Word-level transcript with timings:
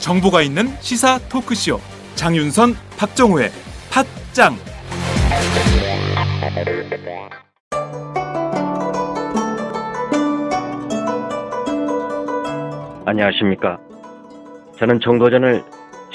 정보가 0.00 0.42
있는 0.42 0.68
시사 0.80 1.18
토크쇼 1.28 1.78
장윤선 2.16 2.74
박정호의 2.98 3.50
팟짱 3.90 4.56
안녕하십니까. 13.06 13.78
저는 14.78 15.00
정도전을 15.00 15.64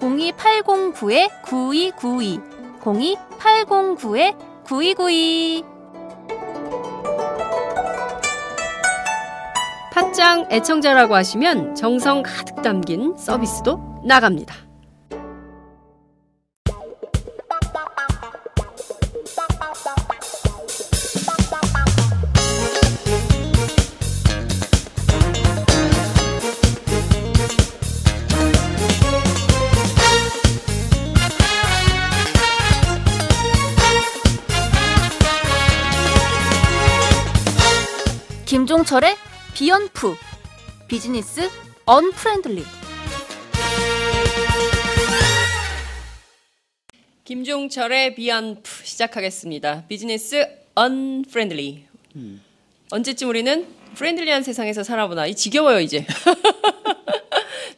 02809-9292 0.00 2.40
02809-9292 2.80 5.64
팟짱 9.92 10.46
애청자라고 10.50 11.14
하시면 11.16 11.74
정성 11.74 12.22
가득 12.22 12.62
담긴 12.62 13.14
서비스도 13.16 14.00
나갑니다. 14.04 14.67
김종철의 38.88 39.16
비언프 39.52 40.14
비즈니스 40.88 41.50
unfriendly 41.84 42.64
김종철의 47.24 48.14
비언프 48.14 48.84
시작하겠습니다. 48.84 49.84
비즈니스 49.88 50.48
unfriendly. 50.74 51.84
언제쯤 52.90 53.28
우리는 53.28 53.66
friendly한 53.94 54.42
세상에서 54.42 54.82
살아보나? 54.82 55.26
이 55.26 55.36
지겨워요 55.36 55.80
이제. 55.80 56.06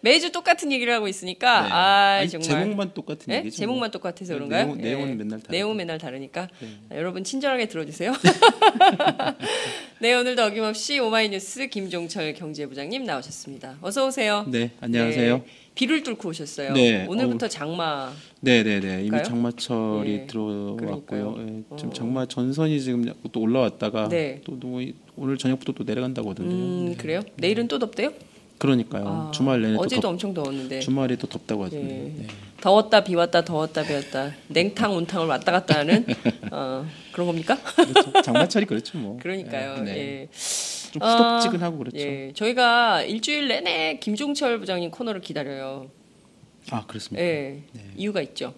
매주 0.02 0.32
똑같은 0.32 0.72
얘기를 0.72 0.92
하고 0.94 1.08
있으니까 1.08 1.62
네. 1.62 1.68
아 1.72 2.18
아니, 2.20 2.28
정말 2.30 2.48
제목만 2.48 2.94
똑같은 2.94 3.24
네? 3.28 3.38
얘기죠. 3.40 3.56
제목만 3.58 3.80
뭐. 3.80 3.88
똑같아서 3.90 4.32
네, 4.32 4.34
그런가요? 4.38 4.64
내용- 4.66 4.78
내용은 4.78 5.18
맨날 5.18 5.38
다르고. 5.40 5.52
내용은 5.52 5.76
맨날 5.76 5.98
다르니까 5.98 6.48
네. 6.60 6.68
자, 6.88 6.96
여러분 6.96 7.22
친절하게 7.22 7.68
들어주세요. 7.68 8.12
네 10.00 10.14
오늘도 10.14 10.42
어김없이 10.42 10.98
오마이뉴스 10.98 11.68
김종철 11.68 12.32
경제부장님 12.34 13.04
나오셨습니다. 13.04 13.76
어서 13.82 14.06
오세요. 14.06 14.46
네, 14.48 14.70
안녕하세요. 14.80 15.36
네, 15.38 15.44
비를 15.74 16.02
뚫고 16.02 16.30
오셨어요. 16.30 16.72
네, 16.72 17.04
오늘부터 17.06 17.48
장마. 17.48 18.10
네, 18.40 18.62
네, 18.62 18.80
네. 18.80 19.04
이미? 19.04 19.22
장마철이 19.22 20.10
예, 20.12 20.26
들어왔고요. 20.26 21.36
예, 21.38 21.76
지금 21.76 21.90
어. 21.90 21.92
장마 21.92 22.26
전선이 22.26 22.80
지금 22.80 23.12
또 23.30 23.40
올라왔다가 23.40 24.08
네. 24.08 24.40
또, 24.44 24.58
또 24.58 24.80
오늘 25.16 25.36
저녁부터 25.36 25.72
또 25.72 25.84
내려간다고 25.84 26.30
하던데요. 26.30 26.56
음 26.56 26.86
네. 26.90 26.96
그래요? 26.96 27.20
내일은 27.36 27.68
또 27.68 27.78
덥대요? 27.78 28.12
그러니까요. 28.60 29.04
아, 29.06 29.30
주말 29.32 29.62
내내 29.62 29.76
어제도 29.78 29.96
또 29.96 30.00
덥, 30.02 30.08
엄청 30.10 30.34
더웠는데. 30.34 30.80
주말에 30.80 31.16
또 31.16 31.26
덥다고 31.26 31.64
하던데. 31.64 31.94
예. 31.94 32.22
네. 32.22 32.26
더웠다 32.60 33.02
비왔다 33.04 33.42
더웠다 33.42 33.82
비왔다 33.84 34.32
냉탕 34.48 34.94
온탕을 34.94 35.26
왔다 35.28 35.50
갔다 35.50 35.78
하는 35.78 36.04
어, 36.52 36.86
그런 37.10 37.26
겁니까? 37.26 37.56
그렇죠. 37.58 38.20
장마철이 38.22 38.66
그렇죠, 38.66 38.98
뭐. 38.98 39.18
그러니까요. 39.22 39.76
예, 39.78 39.80
네. 39.82 39.90
예. 39.98 40.28
좀 40.92 41.00
어, 41.02 41.06
후덥지근하고 41.08 41.78
그렇죠. 41.78 41.96
예. 41.98 42.32
저희가 42.34 43.02
일주일 43.02 43.48
내내 43.48 43.98
김종철 43.98 44.58
부장님 44.60 44.90
코너를 44.90 45.22
기다려요. 45.22 45.88
아, 46.70 46.84
그렇습니다. 46.86 47.24
예. 47.24 47.62
네. 47.72 47.82
이유가 47.96 48.20
있죠. 48.20 48.52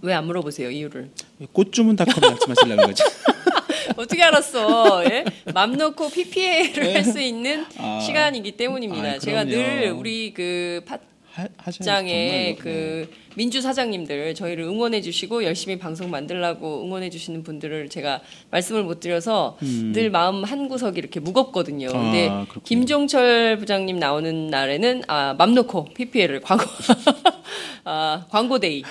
왜 0.00 0.14
안 0.14 0.24
물어보세요 0.26 0.70
이유를? 0.70 1.10
꽃주문닷컴 1.52 2.30
말씀하시려는 2.30 2.86
거죠. 2.86 3.04
어떻게 3.96 4.22
알았어? 4.22 5.04
예? 5.04 5.24
맘 5.54 5.72
놓고 5.72 6.10
PPA를 6.10 6.94
할수 6.94 7.20
있는 7.20 7.66
아. 7.78 8.00
시간이기 8.04 8.52
때문입니다. 8.52 9.08
아, 9.08 9.18
제가 9.18 9.44
늘. 9.44 9.92
우리 9.92 10.32
그 10.34 10.82
팟, 10.86 10.98
장의 11.34 11.74
정말로, 11.78 12.02
네. 12.02 12.56
그 12.58 13.10
민주 13.34 13.60
사장님들 13.60 14.34
저희를 14.34 14.64
응원해 14.64 15.00
주시고 15.00 15.44
열심히 15.44 15.78
방송 15.78 16.10
만들라고 16.10 16.84
응원해 16.84 17.10
주시는 17.10 17.42
분들을 17.42 17.88
제가 17.88 18.20
말씀을 18.50 18.82
못 18.82 19.00
드려서 19.00 19.56
음. 19.62 19.92
늘 19.94 20.10
마음 20.10 20.44
한 20.44 20.68
구석이 20.68 20.98
이렇게 20.98 21.20
무겁거든요. 21.20 21.88
아, 21.88 21.92
근데 21.92 22.28
그렇군요. 22.28 22.62
김종철 22.64 23.58
부장님 23.58 23.98
나오는 23.98 24.48
날에는 24.48 25.02
아, 25.08 25.34
맘 25.38 25.54
놓고 25.54 25.86
PPL을 25.94 26.40
광고 26.40 26.64
아, 27.84 28.26
광고 28.30 28.58
day. 28.60 28.82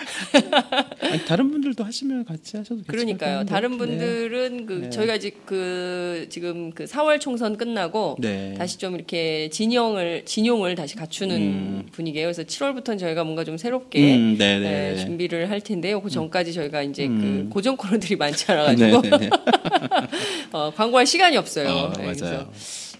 아니, 1.02 1.26
다른 1.26 1.50
분들도 1.52 1.84
하시면 1.84 2.26
같이 2.26 2.58
하셔도 2.58 2.82
그러니까요. 2.86 3.46
다른 3.46 3.72
네. 3.72 3.78
분들은 3.78 4.66
그 4.66 4.74
네. 4.74 4.90
저희가 4.90 5.16
이제 5.16 5.32
그 5.46 6.28
지금 6.30 6.72
그 6.72 6.84
4월 6.86 7.20
총선 7.20 7.56
끝나고 7.58 8.18
네. 8.20 8.54
다시 8.58 8.78
좀 8.78 8.96
이렇게 8.96 9.50
진영을 9.50 10.24
진용을 10.26 10.76
다시 10.76 10.96
갖추는 10.96 11.36
음. 11.38 11.86
분위기예요. 11.92 12.28
그래서 12.28 12.44
7월부터는 12.44 13.00
저희가 13.00 13.24
뭔가 13.24 13.44
좀 13.44 13.58
새롭게 13.58 14.16
음, 14.16 14.31
네, 14.38 14.60
네, 14.60 14.94
네. 14.94 14.98
준비를 14.98 15.50
할 15.50 15.62
텐데요. 15.62 16.02
그 16.02 16.10
전까지 16.10 16.54
저희가 16.54 16.84
이제 16.84 17.06
음. 17.06 17.46
그 17.48 17.54
고정 17.54 17.78
코너들이 17.78 18.16
많지 18.16 18.46
않아가지고 18.52 19.02
네, 19.02 19.10
네, 19.10 19.18
네. 19.18 19.30
어, 20.52 20.72
광고할 20.76 21.06
시간이 21.06 21.38
없어요. 21.38 21.70
아, 21.70 21.94
네, 21.94 22.14
맞아요. 22.14 22.50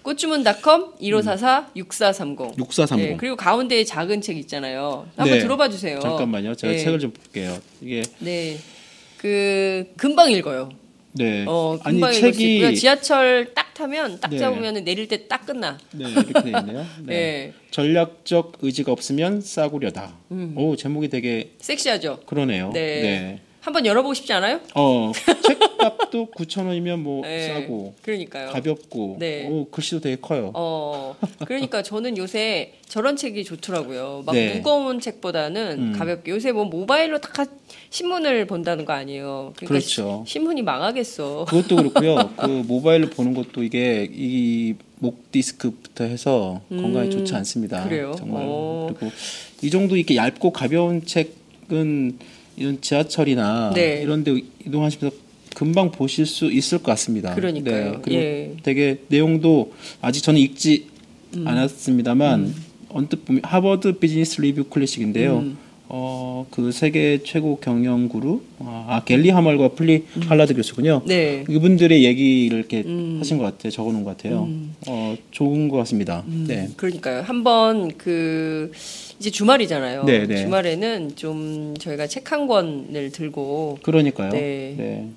꽃주문닷컴 0.02 0.94
1544 1.00 1.70
6430. 1.76 2.58
6430. 2.58 2.96
네, 2.96 3.16
그리고 3.16 3.36
가운데에 3.36 3.84
작은 3.84 4.20
책 4.20 4.36
있잖아요. 4.38 5.06
한번 5.16 5.38
네. 5.38 5.42
들어봐 5.42 5.68
주세요. 5.68 6.00
잠깐만요. 6.00 6.54
제가 6.54 6.72
네. 6.72 6.78
책을 6.78 6.98
좀 6.98 7.12
볼게요. 7.12 7.56
이게 7.80 8.02
네. 8.18 8.58
그 9.16 9.86
금방 9.96 10.32
읽어요. 10.32 10.70
네. 11.12 11.44
어, 11.46 11.78
아니 11.84 11.96
금방 12.00 12.12
수 12.12 12.20
책이 12.20 12.56
있고요. 12.56 12.74
지하철 12.74 13.52
딱 13.54 13.74
타면 13.74 14.20
딱 14.20 14.30
네. 14.30 14.38
잡으면 14.38 14.84
내릴 14.84 15.08
때 15.08 15.26
딱 15.28 15.46
끝나. 15.46 15.78
네, 15.92 16.10
이렇게 16.10 16.32
돼 16.32 16.58
있네요. 16.58 16.86
네. 17.04 17.06
네. 17.06 17.52
전략적 17.70 18.58
의지가 18.60 18.92
없으면 18.92 19.40
싸구려다. 19.40 20.14
오, 20.56 20.76
제목이 20.76 21.08
되게 21.08 21.52
섹시하죠. 21.60 22.20
그러네요. 22.26 22.68
음. 22.68 22.72
네. 22.72 23.02
네. 23.02 23.40
한번 23.62 23.86
열어보고 23.86 24.12
싶지 24.12 24.32
않아요? 24.32 24.58
어, 24.74 25.12
책값도 25.46 26.30
9,000원이면 26.36 26.96
뭐 26.98 27.22
네. 27.22 27.46
싸고 27.46 27.94
그러니까요. 28.02 28.50
가볍고 28.50 29.16
네. 29.20 29.46
오, 29.48 29.66
글씨도 29.70 30.00
되게 30.00 30.16
커요. 30.20 30.50
어, 30.54 31.14
그러니까 31.46 31.80
저는 31.84 32.18
요새 32.18 32.72
저런 32.88 33.14
책이 33.14 33.44
좋더라고요. 33.44 34.24
막 34.26 34.32
네. 34.34 34.54
무거운 34.56 34.98
책보다는 34.98 35.78
음. 35.78 35.98
가볍게. 35.98 36.32
요새 36.32 36.50
뭐 36.50 36.64
모바일로 36.64 37.20
딱 37.20 37.38
하- 37.38 37.46
신문을 37.90 38.48
본다는 38.48 38.84
거 38.84 38.94
아니에요. 38.94 39.52
그러니까 39.56 39.66
그렇죠. 39.68 40.24
시- 40.26 40.32
신문이 40.32 40.62
망하겠어. 40.62 41.44
그것도 41.48 41.76
그렇고요. 41.76 42.30
그 42.36 42.46
모바일로 42.66 43.10
보는 43.10 43.32
것도 43.34 43.62
이게 43.62 44.08
이 44.12 44.74
목 45.02 45.32
디스크부터 45.32 46.04
해서 46.04 46.60
건강에 46.68 47.06
음, 47.06 47.10
좋지 47.10 47.34
않습니다. 47.34 47.82
그래요? 47.82 48.14
정말. 48.16 48.44
어. 48.46 48.86
그리고 48.96 49.12
이 49.60 49.68
정도 49.68 49.96
이렇게 49.96 50.14
얇고 50.14 50.52
가벼운 50.52 51.04
책은 51.04 52.18
이런 52.56 52.80
지하철이나 52.80 53.72
네. 53.74 54.00
이런 54.02 54.24
데 54.24 54.40
이동하시면서 54.66 55.16
금방 55.54 55.90
보실 55.90 56.26
수 56.26 56.50
있을 56.50 56.78
것 56.78 56.84
같습니다. 56.92 57.34
그러니까요. 57.34 57.92
네, 57.92 57.98
그리고 58.02 58.20
예. 58.20 58.52
되게 58.62 58.98
내용도 59.08 59.72
아직 60.00 60.22
저는 60.22 60.40
읽지 60.40 60.86
음. 61.36 61.46
않았습니다만 61.46 62.54
언뜻 62.88 63.24
보면 63.24 63.42
하버드 63.44 63.98
비즈니스 63.98 64.40
리뷰 64.40 64.64
클래식인데요. 64.64 65.38
음. 65.38 65.58
어, 65.94 66.46
그 66.50 66.72
세계 66.72 67.20
최고 67.22 67.58
경영 67.58 68.08
guru 68.08 68.40
아 68.60 69.02
게리 69.04 69.28
해멀과 69.28 69.70
프라할라드 69.70 70.54
교수군요. 70.54 71.02
음. 71.04 71.06
네. 71.06 71.44
이분들의 71.48 72.02
얘기를 72.02 72.58
이렇게 72.58 72.82
음. 72.86 73.16
하신 73.18 73.36
것 73.36 73.44
같아요. 73.44 73.70
적어놓은 73.70 74.02
것 74.02 74.16
같아요. 74.16 74.48
어, 74.86 75.16
좋은 75.30 75.68
것 75.68 75.76
같습니다. 75.78 76.24
네. 76.26 76.70
그러니까요. 76.76 77.20
한번 77.22 77.92
그 77.98 78.72
이제 79.22 79.30
주말이잖아요. 79.30 80.02
네, 80.02 80.26
네. 80.26 80.36
주말에는 80.36 81.14
좀 81.14 81.76
저희가 81.78 82.08
책 82.08 82.32
한 82.32 82.46
권을 82.48 83.12
들고 83.12 83.78
그러니까요. 83.82 84.30
네. 84.30 84.74
네. 84.76 85.08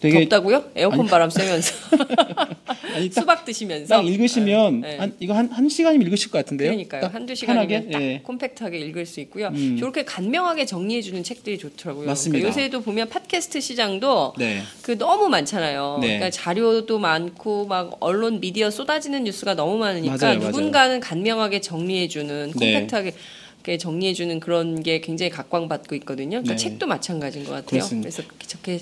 되게 0.00 0.20
덥다고요? 0.20 0.70
에어컨 0.76 1.00
아니, 1.00 1.08
바람 1.08 1.30
쐬면서 1.30 1.74
아니, 2.94 3.10
딱, 3.10 3.20
수박 3.20 3.44
드시면서 3.44 3.94
딱 3.96 4.06
읽으시면 4.06 4.80
네. 4.80 4.96
한 4.96 5.12
이거 5.20 5.34
한 5.34 5.48
한 5.58 5.68
시간이면 5.68 6.06
읽으실 6.06 6.30
것 6.30 6.38
같은데요. 6.38 6.68
그러니까요. 6.70 7.00
딱 7.02 7.14
한두? 7.14 7.34
시간이면 7.34 7.90
딱 7.90 8.00
예. 8.00 8.20
콤팩트하게 8.22 8.78
읽을 8.78 9.06
수 9.06 9.18
있고요. 9.20 9.48
음. 9.48 9.76
저렇게 9.78 10.04
간명하게 10.04 10.66
정리해 10.66 11.02
주는 11.02 11.22
책들이 11.24 11.58
좋더라고요. 11.58 12.06
맞습니다. 12.06 12.38
그러니까 12.40 12.60
요새도 12.62 12.82
보면 12.82 13.08
팟캐스트 13.08 13.60
시장도 13.60 14.34
네. 14.38 14.62
그 14.82 14.96
너무 14.96 15.28
많잖아요. 15.28 15.98
네. 16.00 16.06
그러니까 16.06 16.30
자료도 16.30 16.98
많고 17.00 17.66
막 17.66 17.96
언론 18.00 18.40
미디어 18.40 18.70
쏟아지는 18.70 19.24
뉴스가 19.24 19.54
너무 19.54 19.78
많으니까 19.78 20.16
맞아요, 20.20 20.38
맞아요. 20.38 20.50
누군가는 20.50 21.00
간명하게 21.00 21.60
정리해 21.60 22.06
주는 22.06 22.52
네. 22.56 22.74
콤팩트하게 22.86 23.78
정리해 23.78 24.14
주는 24.14 24.38
그런 24.38 24.82
게 24.82 25.00
굉장히 25.00 25.30
각광받고 25.30 25.94
있거든요. 25.96 26.38
그러니까 26.42 26.52
네. 26.52 26.56
책도 26.56 26.86
마찬가지인 26.86 27.44
것 27.44 27.50
같아요. 27.50 27.66
그렇습니다. 27.66 28.10
그래서 28.10 28.22
저렇게 28.46 28.80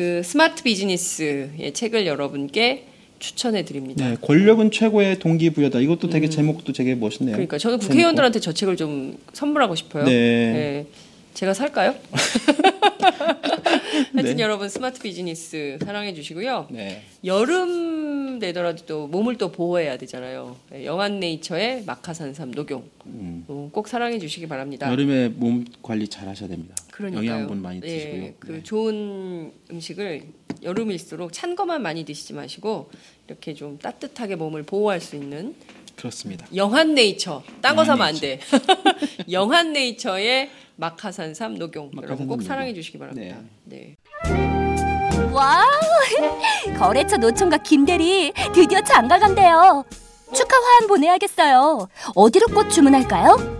그 0.00 0.22
스마트 0.24 0.62
비즈니스의 0.62 1.74
책을 1.74 2.06
여러분께 2.06 2.86
추천해 3.18 3.66
드립니다. 3.66 4.08
네, 4.08 4.16
권력은 4.18 4.70
최고의 4.70 5.18
동기부여다. 5.18 5.80
이것도 5.80 6.08
되게 6.08 6.30
제목도 6.30 6.72
되게 6.72 6.94
멋있네요. 6.94 7.34
음. 7.34 7.36
그러니까 7.36 7.58
저는 7.58 7.78
국회의원들한테 7.80 8.40
저 8.40 8.54
책을 8.54 8.78
좀 8.78 9.18
선물하고 9.34 9.74
싶어요. 9.74 10.04
네. 10.04 10.12
네. 10.12 10.86
제가 11.34 11.52
살까요? 11.52 11.94
하여튼 14.14 14.36
네. 14.36 14.42
여러분 14.42 14.70
스마트 14.70 15.02
비즈니스 15.02 15.76
사랑해 15.84 16.14
주시고요. 16.14 16.68
네. 16.70 17.02
여름 17.26 18.38
되더라도 18.38 18.86
또 18.86 19.06
몸을 19.06 19.36
또 19.36 19.52
보호해야 19.52 19.98
되잖아요. 19.98 20.56
네, 20.70 20.86
영한 20.86 21.20
네이처의 21.20 21.82
마카산삼 21.84 22.52
녹용 22.52 22.84
음. 23.04 23.44
어, 23.48 23.68
꼭 23.70 23.86
사랑해 23.86 24.18
주시기 24.18 24.48
바랍니다. 24.48 24.90
여름에 24.90 25.28
몸 25.28 25.66
관리 25.82 26.08
잘 26.08 26.26
하셔야 26.26 26.48
됩니다. 26.48 26.74
그러니까요. 27.00 27.26
영양분 27.26 27.62
많이 27.62 27.80
네, 27.80 27.86
드시고요. 27.86 28.32
그 28.38 28.52
네. 28.52 28.62
좋은 28.62 29.52
음식을 29.70 30.22
여름일수록 30.62 31.32
찬 31.32 31.56
것만 31.56 31.80
많이 31.82 32.04
드시지 32.04 32.34
마시고 32.34 32.90
이렇게 33.26 33.54
좀 33.54 33.78
따뜻하게 33.78 34.36
몸을 34.36 34.62
보호할 34.64 35.00
수 35.00 35.16
있는 35.16 35.54
그렇습니다. 35.96 36.46
영한 36.54 36.94
네이처 36.94 37.42
딴거 37.62 37.82
영한 37.82 37.86
사면 37.86 38.06
안 38.06 38.14
돼. 38.20 38.40
영한 39.30 39.72
네이처의 39.72 40.50
마카산삼 40.76 41.54
녹용 41.54 41.84
여러분 41.86 41.96
마카산삼 42.02 42.26
꼭 42.26 42.36
녹용. 42.36 42.46
사랑해 42.46 42.74
주시기 42.74 42.98
바랍니다. 42.98 43.38
네. 43.64 43.96
와우! 45.32 45.66
거래처 46.78 47.16
노총각 47.16 47.62
김대리 47.62 48.32
드디어 48.54 48.80
장가 48.82 49.18
간대요. 49.18 49.84
축하 50.34 50.56
화한 50.56 50.86
보내야겠어요. 50.88 51.88
어디로 52.14 52.46
꽃 52.48 52.70
주문할까요? 52.70 53.59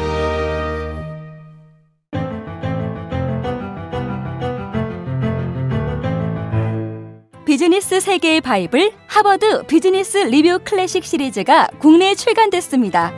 세계의 8.01 8.41
바이블 8.41 8.91
하버드 9.07 9.63
비즈니스 9.67 10.17
리뷰 10.17 10.59
클래식 10.63 11.05
시리즈가 11.05 11.67
국내에 11.79 12.15
출간됐습니다. 12.15 13.13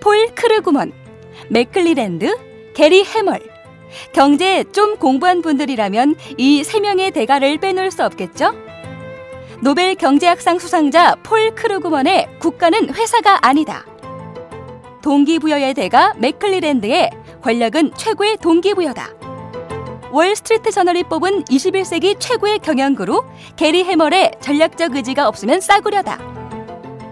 폴 0.00 0.26
크루그먼, 0.34 0.92
맥클리랜드, 1.48 2.36
게리 2.74 3.04
해멀. 3.04 3.40
경제 4.12 4.64
좀 4.72 4.96
공부한 4.96 5.40
분들이라면 5.40 6.16
이 6.36 6.62
세 6.64 6.80
명의 6.80 7.10
대가를 7.10 7.58
빼놓을 7.58 7.90
수 7.90 8.04
없겠죠? 8.04 8.52
노벨 9.62 9.94
경제학상 9.94 10.58
수상자 10.58 11.14
폴 11.22 11.54
크루그먼의 11.54 12.28
국가는 12.38 12.92
회사가 12.94 13.38
아니다. 13.46 13.86
동기부여의 15.02 15.72
대가 15.74 16.12
맥클리랜드의 16.18 17.10
권력은 17.40 17.92
최고의 17.96 18.36
동기부여다. 18.42 19.15
월스트리트 20.12 20.70
저널이 20.70 21.04
뽑은 21.04 21.44
21세기 21.44 22.18
최고의 22.18 22.60
경영 22.60 23.07
guru 23.07 23.24
게리 23.56 23.84
해멀의 23.84 24.32
전략적 24.40 24.94
의지가 24.94 25.28
없으면 25.28 25.60
싸구려다. 25.60 26.18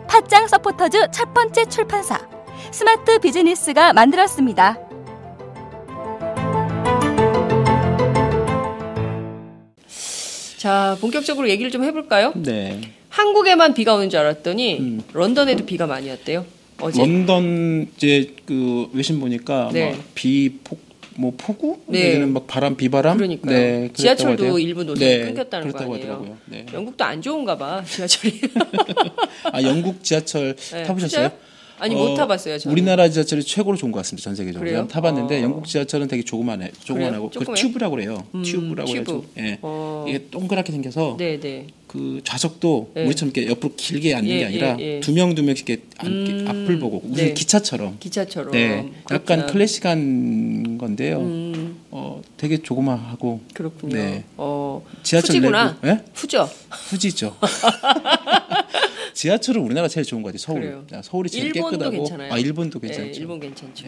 팟짱 0.09 0.47
서포터즈 0.49 1.09
첫 1.13 1.35
번째 1.35 1.65
출판사 1.67 2.21
스마트 2.71 3.19
비즈니스가 3.19 3.93
만들었습니다. 3.93 4.79
자 10.59 10.97
본격적으로 11.01 11.49
얘기를 11.51 11.71
좀 11.71 11.85
해볼까요? 11.85 12.33
네. 12.37 12.81
한국에만 13.11 13.75
비가 13.75 13.95
오는 13.95 14.09
줄 14.09 14.21
알았더니 14.21 14.79
음. 14.79 15.03
런던에도 15.13 15.67
비가 15.67 15.87
많이 15.87 16.09
왔대요. 16.09 16.47
어제. 16.81 17.01
런던 17.03 17.89
이제 17.97 18.35
그 18.47 18.89
외신 18.93 19.21
보니까 19.21 19.71
네. 19.73 19.93
막비폭 19.93 20.84
뭐 21.17 21.33
폭우 21.37 21.79
네. 21.87 22.05
내지는 22.05 22.33
막 22.33 22.47
바람 22.47 22.77
비바람 22.77 23.17
그러니까요. 23.17 23.55
네, 23.57 23.91
지하철도. 23.95 24.59
일부 24.59 24.83
노선이 24.85 25.09
네, 25.09 25.21
끊겼다는 25.25 25.73
거 25.73 25.79
아니에요. 25.79 25.95
하더라고요. 25.97 26.37
네. 26.47 26.67
영국도 26.73 27.05
안 27.05 27.23
좋은가 27.23 27.57
봐 27.57 27.83
지하철이. 27.85 28.41
아 29.53 29.63
영국 29.63 30.03
지하철 30.03 30.57
네, 30.73 30.83
타보셨어요? 30.83 31.29
진짜요? 31.29 31.31
아니 31.79 31.95
어, 31.95 31.99
못 31.99 32.15
타봤어요. 32.15 32.59
저는. 32.59 32.73
우리나라 32.73 33.09
지하철이 33.09 33.43
최고로 33.45 33.77
좋은 33.77 33.93
것 33.93 33.99
같습니다. 33.99 34.25
전 34.25 34.35
세계적으로. 34.35 34.69
그래요? 34.69 34.89
타봤는데 34.89 35.39
어. 35.41 35.43
영국 35.43 35.67
지하철은 35.67 36.09
되게 36.09 36.23
조그만해, 36.25 36.71
조그만하고 36.85 37.31
그? 37.31 37.45
튜브라고 37.55 37.97
그래요. 37.97 38.25
음, 38.35 38.43
튜브라고 38.43 38.93
튜브. 38.93 39.13
해요. 39.13 39.23
예. 39.39 39.59
어. 39.63 40.05
이게 40.09 40.27
동그랗게 40.31 40.73
생겨서 40.73 41.17
네네. 41.19 41.67
그 41.95 42.21
좌석도 42.25 42.91
네. 42.93 43.07
우리처럼 43.07 43.33
이렇게 43.33 43.49
옆으로 43.49 43.73
길게 43.77 44.17
앉는 44.17 44.29
예, 44.29 44.39
게 44.39 44.45
아니라 44.47 44.77
예, 44.81 44.97
예. 44.97 45.01
두명두 45.01 45.45
명씩 45.45 45.69
이렇게 45.69 45.85
앉게 45.99 46.33
음, 46.33 46.45
앞을 46.49 46.81
보고 46.81 47.01
무슨 47.05 47.27
네. 47.27 47.35
기차처럼. 47.35 47.99
기차처럼. 48.01 48.51
네, 48.51 48.91
약간. 49.13 49.47
클래식한 49.47 50.77
건데요. 50.79 51.21
음, 51.21 51.77
어, 51.93 52.21
되게 52.37 52.61
조그마하고 52.61 53.43
그렇군요. 53.55 53.95
네. 53.95 54.25
어, 54.37 54.85
지하철 55.05 55.37
후지구나. 55.37 55.79
내부, 55.83 55.87
예? 55.87 56.05
후죠. 56.15 56.51
후지죠. 56.91 57.37
지하철은 59.15 59.61
우리나라 59.63 59.87
제일 59.87 60.05
좋은 60.05 60.23
것 60.23 60.31
같아요. 60.33 60.39
서울. 60.39 60.61
그래요. 60.63 60.85
아, 60.95 61.01
서울이 61.01 61.31
제일 61.31 61.47
일본도 61.55 61.79
깨끗하고. 61.79 61.97
괜찮아요. 61.99 62.33
아 62.33 62.39
일본도 62.39 62.81
네, 62.81 62.89
괜찮죠. 62.89 63.21
일본 63.21 63.39
괜찮죠. 63.39 63.87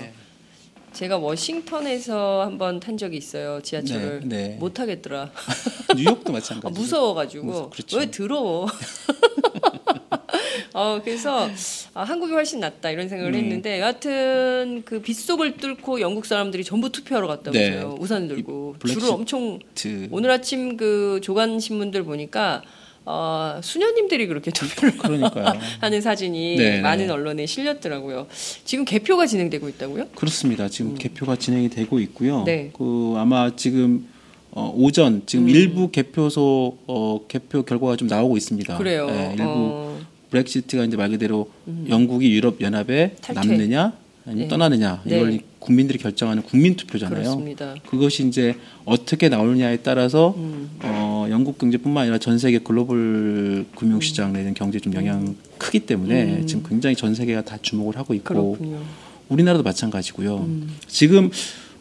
네. 0.96 1.00
제가 1.00 1.18
워싱턴에서 1.18 2.42
한번 2.46 2.80
탄 2.80 2.96
적이 2.96 3.18
있어요. 3.18 3.60
지하철을 3.62 4.20
네, 4.24 4.48
네. 4.48 4.56
못 4.58 4.72
타겠더라. 4.72 5.30
뉴욕도 5.94 6.32
아, 6.32 6.36
마찬가지. 6.36 6.74
무서워가지고 6.80 7.46
무서- 7.46 7.70
그렇죠. 7.70 7.98
왜 7.98 8.10
더러워? 8.10 8.66
어 10.72 11.00
그래서 11.02 11.48
아, 11.94 12.02
한국이 12.02 12.32
훨씬 12.32 12.60
낫다 12.60 12.90
이런 12.90 13.08
생각을 13.08 13.34
음. 13.34 13.38
했는데 13.38 13.80
여하튼 13.80 14.82
그 14.84 15.00
빗속을 15.00 15.56
뚫고 15.58 16.00
영국 16.00 16.26
사람들이 16.26 16.64
전부 16.64 16.90
투표하러 16.90 17.26
갔다면서요. 17.26 17.88
네. 17.88 17.96
우산을 17.98 18.28
들고 18.28 18.76
줄을 18.86 19.10
엄청 19.10 19.58
트. 19.74 20.08
오늘 20.10 20.30
아침 20.30 20.76
그 20.76 21.20
조간 21.22 21.60
신문들 21.60 22.04
보니까 22.04 22.62
어, 23.08 23.60
수녀님들이 23.62 24.26
그렇게 24.26 24.50
투표를. 24.50 24.94
하는 25.80 26.00
사진이 26.00 26.56
네, 26.56 26.80
많은 26.80 27.06
네. 27.06 27.12
언론에 27.12 27.46
실렸더라고요. 27.46 28.26
지금 28.64 28.84
개표가 28.84 29.26
진행되고 29.26 29.68
있다고요? 29.68 30.08
그렇습니다. 30.16 30.68
지금 30.68 30.96
개표가 30.96 31.36
진행이 31.36 31.68
되고 31.70 32.00
있고요. 32.00 32.40
음. 32.40 32.44
네. 32.44 32.70
그 32.76 33.14
아마 33.16 33.54
지금 33.54 34.08
어, 34.50 34.72
오전 34.74 35.22
지금 35.24 35.44
음. 35.44 35.50
일부 35.50 35.90
개표소 35.90 36.78
어, 36.88 37.20
개표 37.28 37.62
결과가 37.62 37.94
좀 37.96 38.08
나오고 38.08 38.36
있습니다. 38.36 38.76
그래요. 38.76 39.06
네, 39.06 39.30
일부 39.38 39.44
어, 39.46 40.00
브렉시트가 40.30 40.84
이제 40.84 40.96
말 40.96 41.10
그대로 41.10 41.48
영국이 41.88 42.28
유럽 42.32 42.60
연합에. 42.60 43.14
남느냐 43.32 43.92
아니면 44.26 44.42
네. 44.44 44.48
떠나느냐 44.48 45.02
네. 45.04 45.16
이걸 45.16 45.38
국민들이 45.60 45.98
결정하는 45.98 46.42
국민 46.42 46.74
투표잖아요. 46.74 47.22
그렇습니다. 47.22 47.74
그것이 47.88 48.26
이제 48.26 48.56
어떻게 48.84 49.28
나오느냐에 49.28 49.78
따라서 49.78 50.34
음. 50.36 50.70
어, 51.26 51.30
영국 51.30 51.58
경제뿐만 51.58 52.02
아니라 52.02 52.18
전 52.18 52.38
세계 52.38 52.58
글로벌 52.58 53.66
금융 53.74 54.00
시장 54.00 54.32
내는 54.32 54.54
경제에 54.54 54.80
좀 54.80 54.94
영향 54.94 55.34
크기 55.58 55.80
때문에 55.80 56.46
지금 56.46 56.62
굉장히 56.66 56.94
전 56.96 57.14
세계가 57.14 57.42
다 57.42 57.58
주목을 57.60 57.96
하고 57.96 58.14
있고 58.14 58.34
음. 58.34 58.58
그렇군요. 58.58 58.82
우리나라도 59.28 59.64
마찬가지고요. 59.64 60.36
음. 60.36 60.76
지금 60.86 61.30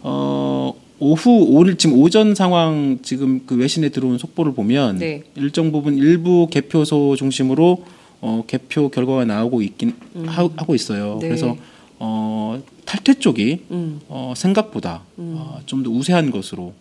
어 0.01 0.73
오후 0.99 1.45
오늘 1.49 1.77
지금 1.77 1.97
오전 1.97 2.33
상황 2.35 2.99
지금 3.03 3.45
그 3.45 3.55
외신에 3.55 3.89
들어온 3.89 4.17
속보를 4.17 4.53
보면 4.53 4.97
네. 4.97 5.23
일정 5.35 5.71
부분 5.71 5.97
일부 5.97 6.47
개표소 6.49 7.15
중심으로 7.15 7.83
어 8.21 8.43
개표 8.47 8.89
결과가 8.89 9.25
나오고 9.25 9.61
있긴 9.61 9.93
하, 10.25 10.47
고 10.47 10.73
있어요. 10.73 11.15
음. 11.15 11.19
네. 11.19 11.27
그래서 11.27 11.55
어 11.99 12.61
탈퇴 12.85 13.15
쪽이 13.15 13.59
음. 13.71 13.99
어 14.07 14.33
생각보다 14.35 15.03
어, 15.17 15.59
좀 15.65 15.83
더 15.83 15.89
우세한 15.91 16.31
것으로 16.31 16.73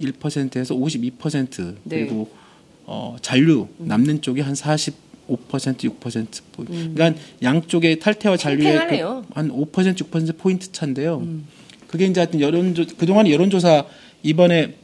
51%에서 0.00 0.74
52% 0.74 1.76
네. 1.84 2.00
그리고 2.00 2.30
어 2.86 3.16
잔류 3.22 3.68
남는 3.78 4.22
쪽이 4.22 4.42
한45% 4.42 4.94
6% 5.28 6.26
포- 6.52 6.64
그러니까 6.64 7.14
양쪽의 7.42 7.98
탈퇴와 8.00 8.36
잔류의 8.36 8.76
음. 8.76 8.82
음. 8.92 9.22
한5% 9.50 9.94
6% 9.94 10.36
포인트 10.38 10.72
차인데요. 10.72 11.26
그게 11.86 12.06
이제 12.06 12.20
하여튼 12.20 12.40
여론조 12.40 12.86
그동안 12.96 13.28
여론조사 13.28 13.84
이번에 14.22 14.76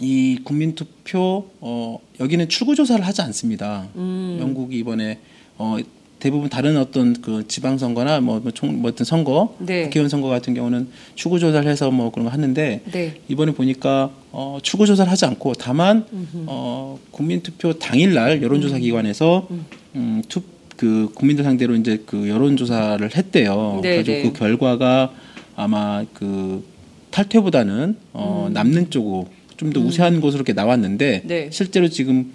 이 0.00 0.38
국민투표 0.44 1.50
어 1.60 1.98
여기는 2.20 2.48
출구조사를 2.48 3.04
하지 3.04 3.22
않습니다. 3.22 3.88
음. 3.96 4.38
영국이 4.40 4.78
이번에 4.78 5.18
어 5.56 5.76
대부분 6.18 6.48
다른 6.48 6.76
어떤 6.76 7.20
그 7.20 7.46
지방 7.46 7.78
선거나 7.78 8.20
뭐, 8.20 8.40
뭐 8.40 8.50
총, 8.50 8.80
뭐 8.80 8.90
어떤 8.90 9.04
선거, 9.04 9.54
네. 9.58 9.84
국회의원 9.84 10.08
선거 10.08 10.28
같은 10.28 10.54
경우는 10.54 10.88
출구조사를 11.14 11.70
해서 11.70 11.90
뭐 11.90 12.10
그런 12.10 12.26
거 12.26 12.32
하는데 12.32 12.80
네. 12.90 13.20
이번에 13.28 13.52
보니까 13.52 14.10
어, 14.32 14.58
출구조사를 14.62 15.10
하지 15.10 15.24
않고 15.26 15.54
다만 15.54 16.04
어, 16.46 16.98
국민 17.10 17.42
투표 17.42 17.72
당일 17.78 18.14
날 18.14 18.42
여론 18.42 18.60
조사 18.60 18.78
기관에서 18.78 19.48
음, 19.94 20.22
투, 20.28 20.42
그 20.76 21.10
국민들 21.14 21.44
상대로 21.44 21.74
이제 21.74 22.02
그 22.06 22.28
여론 22.28 22.56
조사를 22.56 23.16
했대요. 23.16 23.80
네, 23.82 24.02
그래서 24.02 24.12
네. 24.12 24.22
그 24.22 24.32
결과가 24.32 25.12
아마 25.56 26.04
그 26.14 26.64
탈퇴보다는 27.10 27.96
어, 28.12 28.48
남는 28.52 28.90
쪽으로 28.90 29.28
좀 29.56 29.72
더 29.72 29.80
우세한 29.80 30.20
것으로 30.20 30.38
이렇게 30.38 30.52
나왔는데 30.52 31.22
음. 31.24 31.28
네. 31.28 31.48
실제로 31.50 31.88
지금 31.88 32.32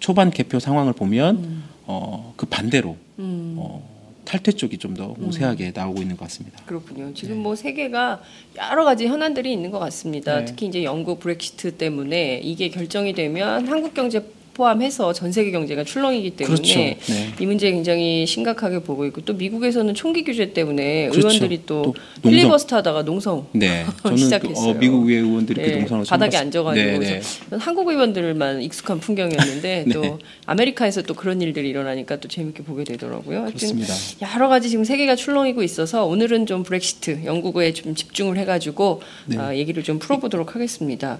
초반 0.00 0.30
개표 0.30 0.58
상황을 0.58 0.92
보면 0.92 1.62
어, 1.86 2.32
그 2.36 2.46
반대로 2.46 2.96
음. 3.18 3.54
어, 3.58 3.82
탈퇴 4.24 4.52
쪽이 4.52 4.78
좀 4.78 4.94
더 4.94 5.14
우세하게 5.18 5.72
나오고 5.74 6.00
있는 6.00 6.16
것 6.16 6.24
같습니다. 6.26 6.62
그렇군요. 6.64 7.12
지금 7.14 7.38
뭐 7.38 7.54
세계가 7.56 8.22
여러 8.70 8.84
가지 8.84 9.06
현안들이 9.06 9.52
있는 9.52 9.70
것 9.70 9.78
같습니다. 9.80 10.38
네. 10.40 10.44
특히 10.46 10.66
이제 10.66 10.82
영국 10.84 11.20
브렉시트 11.20 11.76
때문에 11.76 12.40
이게 12.42 12.68
결정이 12.70 13.12
되면 13.12 13.66
한국 13.68 13.92
경제 13.92 14.24
포함해서 14.54 15.12
전 15.12 15.32
세계 15.32 15.50
경제가 15.50 15.84
출렁이기 15.84 16.30
때문에 16.30 16.54
그렇죠. 16.56 16.78
네. 16.78 16.98
이 17.40 17.46
문제 17.46 17.70
굉장히 17.70 18.24
심각하게 18.26 18.78
보고 18.80 19.04
있고 19.06 19.20
또 19.22 19.34
미국에서는 19.34 19.92
총기 19.94 20.24
규제 20.24 20.52
때문에 20.52 21.08
그렇죠. 21.08 21.28
의원들이 21.28 21.62
또, 21.66 21.94
또. 22.22 22.28
필리버스터 22.28 22.76
하다가 22.76 23.04
농성 23.04 23.46
네, 23.52 23.84
저는 24.02 24.16
그, 24.16 24.22
시작했어요. 24.22 24.70
어, 24.70 24.74
미국 24.74 25.08
의회 25.08 25.20
의원들이 25.20 25.60
네, 25.60 25.68
그 25.68 25.78
동선을 25.80 26.04
바닥에 26.08 26.36
앉아가지고 26.36 26.98
네, 26.98 26.98
네. 26.98 27.20
한국 27.58 27.88
의원들만 27.88 28.62
익숙한 28.62 29.00
풍경이었는데 29.00 29.84
네. 29.86 29.92
또 29.92 30.18
아메리카에서 30.46 31.02
또 31.02 31.14
그런 31.14 31.42
일들이 31.42 31.68
일어나니까 31.68 32.20
또 32.20 32.28
재밌게 32.28 32.62
보게 32.62 32.84
되더라고요. 32.84 33.46
그렇습니다. 33.46 33.92
여러 34.22 34.48
가지 34.48 34.70
지금 34.70 34.84
세계가 34.84 35.16
출렁이고 35.16 35.62
있어서 35.62 36.06
오늘은 36.06 36.46
좀 36.46 36.62
브렉시트 36.62 37.22
영국에 37.24 37.72
좀 37.72 37.94
집중을 37.94 38.38
해가지고 38.38 39.02
네. 39.26 39.38
아, 39.38 39.54
얘기를 39.54 39.82
좀 39.82 39.98
풀어보도록 39.98 40.54
하겠습니다. 40.54 41.18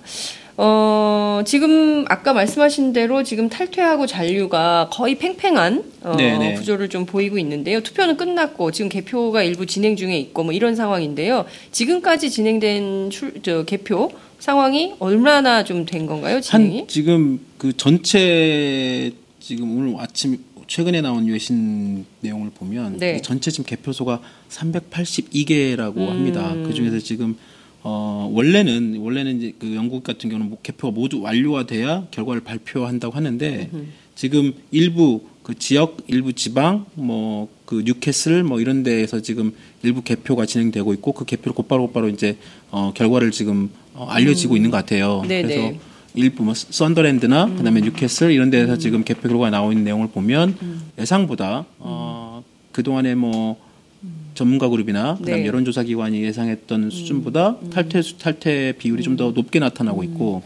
어, 0.57 1.43
지금 1.45 2.05
아까 2.09 2.33
말씀하신 2.33 2.93
대로 2.93 3.23
지금 3.25 3.49
탈퇴하고 3.49 4.07
잔류가 4.07 4.91
거의 4.93 5.17
팽팽한 5.19 5.83
어, 6.03 6.15
네, 6.17 6.39
네. 6.39 6.55
구조를 6.55 6.89
좀 6.89 7.07
보이고 7.07 7.39
있는데요. 7.39 7.81
투표는 7.83 8.17
끝났고 8.17 8.71
지금 8.71 8.89
개표가 8.89 9.43
일부 9.43 9.67
진행 9.67 9.97
중에 9.97 10.17
있고 10.19 10.45
뭐 10.45 10.53
이런 10.53 10.77
상황인데요. 10.77 11.45
지금까지 11.73 12.31
진행된 12.31 13.11
출, 13.11 13.43
저 13.43 13.65
개표 13.65 14.11
상황이 14.39 14.95
얼마나 15.01 15.65
좀 15.65 15.87
된 15.87 16.07
건가요? 16.07 16.41
진행이? 16.41 16.79
한 16.81 16.89
지금 16.89 17.41
그 17.59 17.77
전체 17.77 19.13
지금 19.41 19.77
오늘 19.77 20.01
아침 20.01 20.39
최근에 20.67 21.01
나온 21.03 21.27
외신 21.27 22.07
내용을 22.21 22.51
보면 22.55 22.97
네. 22.99 23.15
그 23.17 23.23
전체 23.23 23.51
지금 23.51 23.65
개표소가 23.65 24.21
382개라고 24.51 25.97
음. 25.99 26.09
합니다. 26.09 26.55
그 26.65 26.73
중에서 26.73 26.99
지금 27.01 27.37
어 27.85 28.31
원래는 28.33 28.97
원래는 28.97 29.37
이제 29.37 29.53
그 29.59 29.75
영국 29.77 30.03
같은 30.03 30.31
경우는 30.31 30.49
뭐 30.51 30.59
개표가 30.63 30.93
모두 30.93 31.21
완료가 31.21 31.67
돼야 31.67 32.07
결과를 32.11 32.43
발표한다고 32.43 33.15
하는데 33.15 33.71
지금 34.17 34.55
일부 34.71 35.23
그 35.43 35.55
지역 35.55 35.99
일부 36.09 36.33
지방 36.33 36.87
뭐 36.95 37.55
그 37.65 37.83
뉴캐슬 37.85 38.45
뭐 38.45 38.61
이런 38.61 38.83
데에서 38.83 39.21
지금 39.21 39.53
일부 39.83 40.03
개표가 40.03 40.47
진행되고 40.47 40.93
있고 40.95 41.13
그 41.13 41.25
개표를 41.25 41.55
곧바로 41.55 41.87
곧바로 41.87 42.09
이제 42.09 42.37
어 42.71 42.93
결과를 42.95 43.31
지금 43.31 43.71
어, 43.95 44.07
알려지고 44.09 44.57
있는 44.57 44.71
것 44.71 44.77
같아요. 44.77 45.23
네, 45.27 45.43
그래서 45.43 45.61
네. 45.61 45.81
일부 46.15 46.45
뭐 46.45 46.55
썬더랜드나 46.55 47.55
그다음에 47.57 47.81
뉴캐슬 47.81 48.31
이런 48.31 48.51
데서 48.51 48.77
지금 48.77 49.03
개표 49.03 49.29
결과가 49.29 49.51
나오고 49.51 49.73
있는 49.73 49.85
내용을 49.85 50.09
보면 50.09 50.57
예상보다 50.99 51.65
어 51.79 52.45
그동안에 52.73 53.15
뭐 53.15 53.57
전문가 54.35 54.69
그룹이나 54.69 55.17
그다음 55.17 55.41
네. 55.43 55.47
여론조사 55.47 55.85
기관이 55.85 56.23
예상했던 56.25 56.91
수준보다 56.91 57.59
탈퇴 57.71 58.03
수- 58.03 58.19
탈퇴 58.19 58.75
비율이 58.79 59.03
좀 59.03 59.17
더 59.17 59.31
높게 59.31 59.59
나타나고 59.61 60.03
있고 60.05 60.43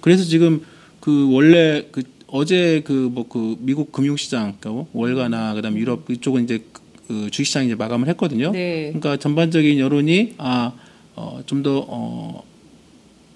그래서 0.00 0.24
지금 0.24 0.62
그 1.00 1.32
원래 1.32 1.86
그 1.92 2.02
어제 2.26 2.82
그 2.84 3.10
뭐 3.14 3.28
그 3.28 3.56
미국 3.60 3.92
금융시장 3.92 4.56
그러니까 4.58 4.86
월가나 4.92 5.54
그다음 5.54 5.76
유럽 5.78 6.10
이쪽은 6.10 6.44
이제 6.44 6.64
그- 6.72 6.82
그 7.08 7.30
주식시장 7.30 7.66
이제 7.66 7.74
마감을 7.74 8.08
했거든요. 8.08 8.50
네. 8.52 8.84
그러니까 8.86 9.18
전반적인 9.18 9.78
여론이 9.78 10.34
아좀더 10.38 12.42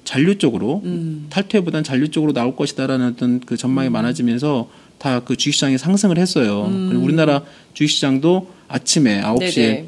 잔류 0.05 0.39
쪽으로 0.39 0.83
음. 0.85 1.27
탈퇴보다는 1.31 1.85
잔류 1.85 2.11
쪽으로 2.11 2.33
나올 2.33 2.57
것이다라는 2.57 3.07
어떤 3.15 3.41
그 3.41 3.57
전망이 3.57 3.91
많아지면서 3.91 4.69
다 4.99 5.21
그 5.25 5.37
주식시장이 5.37 5.77
상승을 5.79 6.17
했어요. 6.17 6.71
그리고 6.89 7.05
우리나라 7.05 7.43
주식시장도 7.75 8.49
아침에 8.69 9.21
9시에 9.23 9.59
음. 9.59 9.63
네네. 9.63 9.87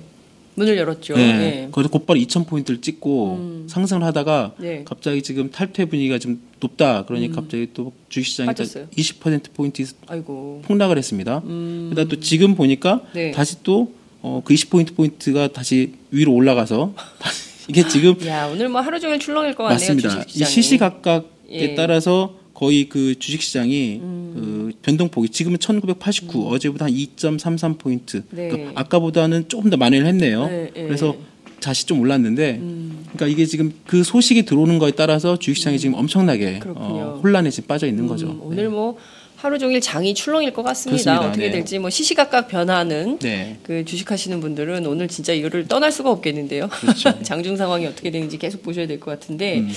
문을 0.54 0.76
열었죠. 0.76 1.14
네. 1.14 1.32
네. 1.38 1.68
거기서 1.70 1.88
곧바로 1.90 2.18
2,000포인트를 2.18 2.82
찍고 2.82 3.66
상승을 3.68 4.02
하다가 4.02 4.54
네. 4.58 4.82
갑자기 4.84 5.22
지금 5.22 5.50
탈퇴 5.50 5.84
분위기가 5.84 6.18
좀 6.18 6.40
높다. 6.58 7.04
그러니 7.06 7.30
갑자기 7.30 7.68
또 7.74 7.92
주식시장이 8.08 8.46
음. 8.46 8.50
빠졌어요. 8.50 8.86
20%포인트 8.96 9.84
아이고. 10.08 10.62
폭락을 10.64 10.98
했습니다. 10.98 11.42
그러다 11.42 12.04
또 12.08 12.18
지금 12.18 12.56
보니까 12.56 13.02
네. 13.12 13.30
다시 13.30 13.62
또 13.62 13.92
어, 14.20 14.42
그 14.44 14.52
20포인트 14.52 14.96
포인트가 14.96 15.46
다시 15.52 15.92
위로 16.10 16.32
올라가서 16.34 16.92
이게 17.68 17.86
지금 17.86 18.16
야 18.26 18.46
오늘 18.48 18.68
뭐 18.68 18.80
하루 18.80 18.98
종일 18.98 19.20
출렁일 19.20 19.54
것 19.54 19.62
같네요. 19.62 19.78
맞습니다. 19.78 20.08
이 20.08 20.12
주식시장이. 20.22 20.50
시시각각에 20.50 21.24
예. 21.50 21.66
음. 21.66 21.74
따라서 21.76 22.34
거의 22.52 22.88
그 22.88 23.16
주식시장이 23.16 23.98
그 24.00 24.40
변동폭이 24.82 25.28
지금은 25.30 25.58
1989 25.58 26.48
어제보다 26.48 26.86
한 26.86 26.92
2.33 26.92 27.78
포인트. 27.78 28.22
네. 28.30 28.48
그러니까 28.48 28.80
아까보다는 28.80 29.48
조금 29.48 29.70
더 29.70 29.76
만회를 29.76 30.06
했네요. 30.06 30.46
네, 30.46 30.70
예. 30.76 30.82
그래서 30.84 31.16
다시 31.60 31.84
좀 31.86 32.00
올랐는데, 32.00 32.58
그러니까 32.58 33.26
이게 33.26 33.44
지금 33.44 33.72
그 33.86 34.04
소식이 34.04 34.44
들어오는 34.44 34.78
거에 34.78 34.92
따라서 34.92 35.36
주식시장이 35.38 35.78
지금 35.78 35.94
엄청나게. 35.94 36.60
어, 36.66 37.20
혼란에 37.22 37.50
지금 37.50 37.66
빠져 37.66 37.86
있는 37.88 38.06
거죠. 38.06 38.28
음, 38.28 38.40
오늘 38.42 38.68
뭐 38.70 38.96
하루 39.34 39.58
종일 39.58 39.80
장이 39.80 40.14
출렁일 40.14 40.52
것 40.52 40.62
같습니다. 40.62 41.02
그렇습니다. 41.02 41.28
어떻게 41.28 41.46
네. 41.46 41.50
될지 41.52 41.78
뭐 41.80 41.90
시시각각 41.90 42.46
변하는 42.48 43.18
네. 43.18 43.58
그 43.64 43.84
주식하시는 43.84 44.40
분들은 44.40 44.86
오늘 44.86 45.08
진짜 45.08 45.32
이거를 45.32 45.66
떠날 45.66 45.90
수가 45.92 46.10
없겠는데요. 46.12 46.68
그렇죠. 46.68 47.18
장중 47.22 47.56
상황이 47.56 47.86
어떻게 47.86 48.10
되는지 48.12 48.38
계속 48.38 48.62
보셔야 48.62 48.86
될 48.86 49.00
것 49.00 49.10
같은데. 49.10 49.58
음. 49.58 49.72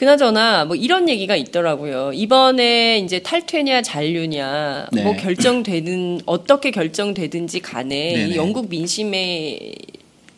그나저나 0.00 0.64
뭐 0.64 0.76
이런 0.76 1.10
얘기가 1.10 1.36
있더라고요. 1.36 2.12
이번에 2.14 3.00
이제 3.00 3.18
탈퇴냐 3.18 3.82
잔류냐 3.82 4.86
네. 4.92 5.02
뭐 5.02 5.14
결정되는 5.14 6.22
어떻게 6.24 6.70
결정되든지 6.70 7.60
간에. 7.60 8.28
이 8.28 8.34
영국 8.34 8.70
민심의 8.70 9.74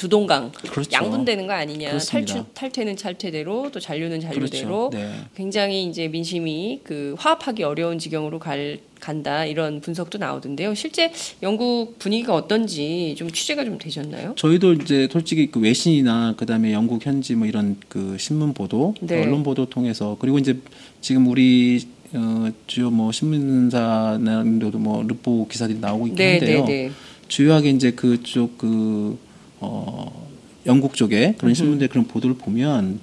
두 0.02 0.08
동강 0.08 0.50
그렇죠. 0.50 0.90
양분되는 0.90 1.46
거 1.46 1.52
아니냐. 1.52 1.90
그렇습니다. 1.90 2.34
탈출, 2.34 2.54
탈퇴는 2.54 2.96
탈퇴대로 2.96 3.70
또 3.70 3.78
잔류는 3.78 4.20
잔류대로 4.20 4.90
그렇죠. 4.90 4.90
네. 4.92 5.12
굉장히 5.36 5.84
이제 5.84 6.08
민심이 6.08 6.80
그 6.82 7.14
화합하기 7.16 7.62
어려운 7.62 8.00
지경으로 8.00 8.40
갈 8.40 8.80
간다 8.98 9.44
이런 9.44 9.80
분석도 9.80 10.18
나오던데요. 10.18 10.74
실제 10.74 11.12
영국 11.40 12.00
분위기가 12.00 12.34
어떤지 12.34 13.14
좀 13.16 13.30
취재가 13.30 13.64
좀 13.64 13.78
되셨나요? 13.78 14.34
저희도 14.36 14.72
이제 14.72 15.08
솔직히 15.12 15.52
그 15.52 15.60
외신이나 15.60 16.34
그다음에 16.36 16.72
영국 16.72 17.06
현지 17.06 17.36
뭐 17.36 17.46
이런 17.46 17.76
그 17.88 18.16
신문 18.18 18.54
보도, 18.54 18.94
네. 19.00 19.22
언론 19.22 19.44
보도 19.44 19.66
통해서 19.66 20.16
그리고 20.18 20.40
이제 20.40 20.58
지금 21.00 21.28
우리 21.28 21.80
어, 22.14 22.48
주요 22.66 22.90
뭐 22.90 23.12
신문사나도 23.12 24.78
뭐 24.80 25.04
르포 25.04 25.46
기사들이 25.46 25.78
나오고 25.78 26.08
있긴 26.08 26.16
네, 26.16 26.38
한데요. 26.38 26.64
네, 26.64 26.88
네. 26.88 26.92
주요하게 27.28 27.70
이제 27.70 27.92
그쪽 27.92 28.58
그 28.58 29.16
어, 29.62 30.28
영국 30.66 30.94
쪽에 30.94 31.34
그런 31.38 31.54
신문들 31.54 31.88
그런 31.88 32.06
보도를 32.06 32.36
보면 32.36 32.98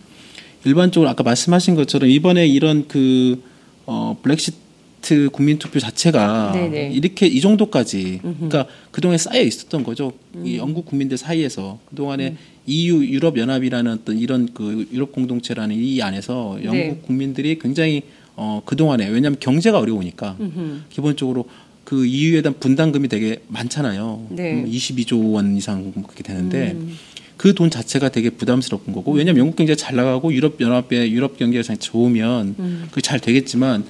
일반적으로 0.66 1.10
아까 1.10 1.24
말씀하신 1.24 1.76
것처럼 1.76 2.10
이번에 2.10 2.46
이런 2.48 2.88
그 2.88 3.42
어, 3.86 4.18
블랙시트 4.22 5.30
국민투표 5.32 5.80
자체가 5.80 6.52
네네. 6.54 6.92
이렇게 6.92 7.28
이 7.28 7.40
정도까지 7.40 8.20
그러니까 8.22 8.66
그동안에 8.92 9.18
쌓여 9.18 9.42
있었던 9.42 9.84
거죠. 9.84 10.12
이 10.44 10.58
영국 10.58 10.86
국민들 10.86 11.18
사이에서 11.18 11.80
그동안에 11.90 12.36
EU 12.68 13.06
유럽 13.06 13.38
연합이라는 13.38 13.92
어떤 13.92 14.20
이런 14.20 14.50
그 14.54 14.88
유럽 14.92 15.14
공동체라는 15.14 15.76
이 15.76 16.02
안에서 16.02 16.60
영국 16.64 16.78
네. 16.78 17.00
국민들이 17.06 17.58
굉장히 17.58 18.04
어 18.36 18.62
그동안에 18.66 19.08
왜냐하면 19.08 19.40
경제가 19.40 19.80
어려우니까 19.80 20.38
음흠. 20.40 20.82
기본적으로 20.90 21.46
그 21.90 22.06
EU에 22.06 22.44
대한 22.44 22.54
분담금이 22.60 23.08
되게 23.08 23.42
많잖아요. 23.48 24.28
네. 24.30 24.54
음, 24.54 24.70
22조 24.70 25.34
원 25.34 25.58
이상 25.58 25.92
그렇게 25.92 26.22
되는데 26.22 26.74
음. 26.74 26.96
그돈 27.36 27.72
자체가 27.72 28.10
되게 28.10 28.30
부담스러운 28.30 28.94
거고 28.94 29.12
왜냐하면 29.12 29.40
영국 29.40 29.56
경제가 29.56 29.76
잘 29.76 29.96
나가고 29.96 30.32
유럽 30.32 30.62
연합의 30.62 31.12
유럽 31.12 31.40
경제가 31.40 31.64
잘 31.64 31.78
좋으면 31.78 32.56
음. 32.60 32.84
그게 32.90 33.02
잘 33.02 33.20
되겠지만 33.20 33.86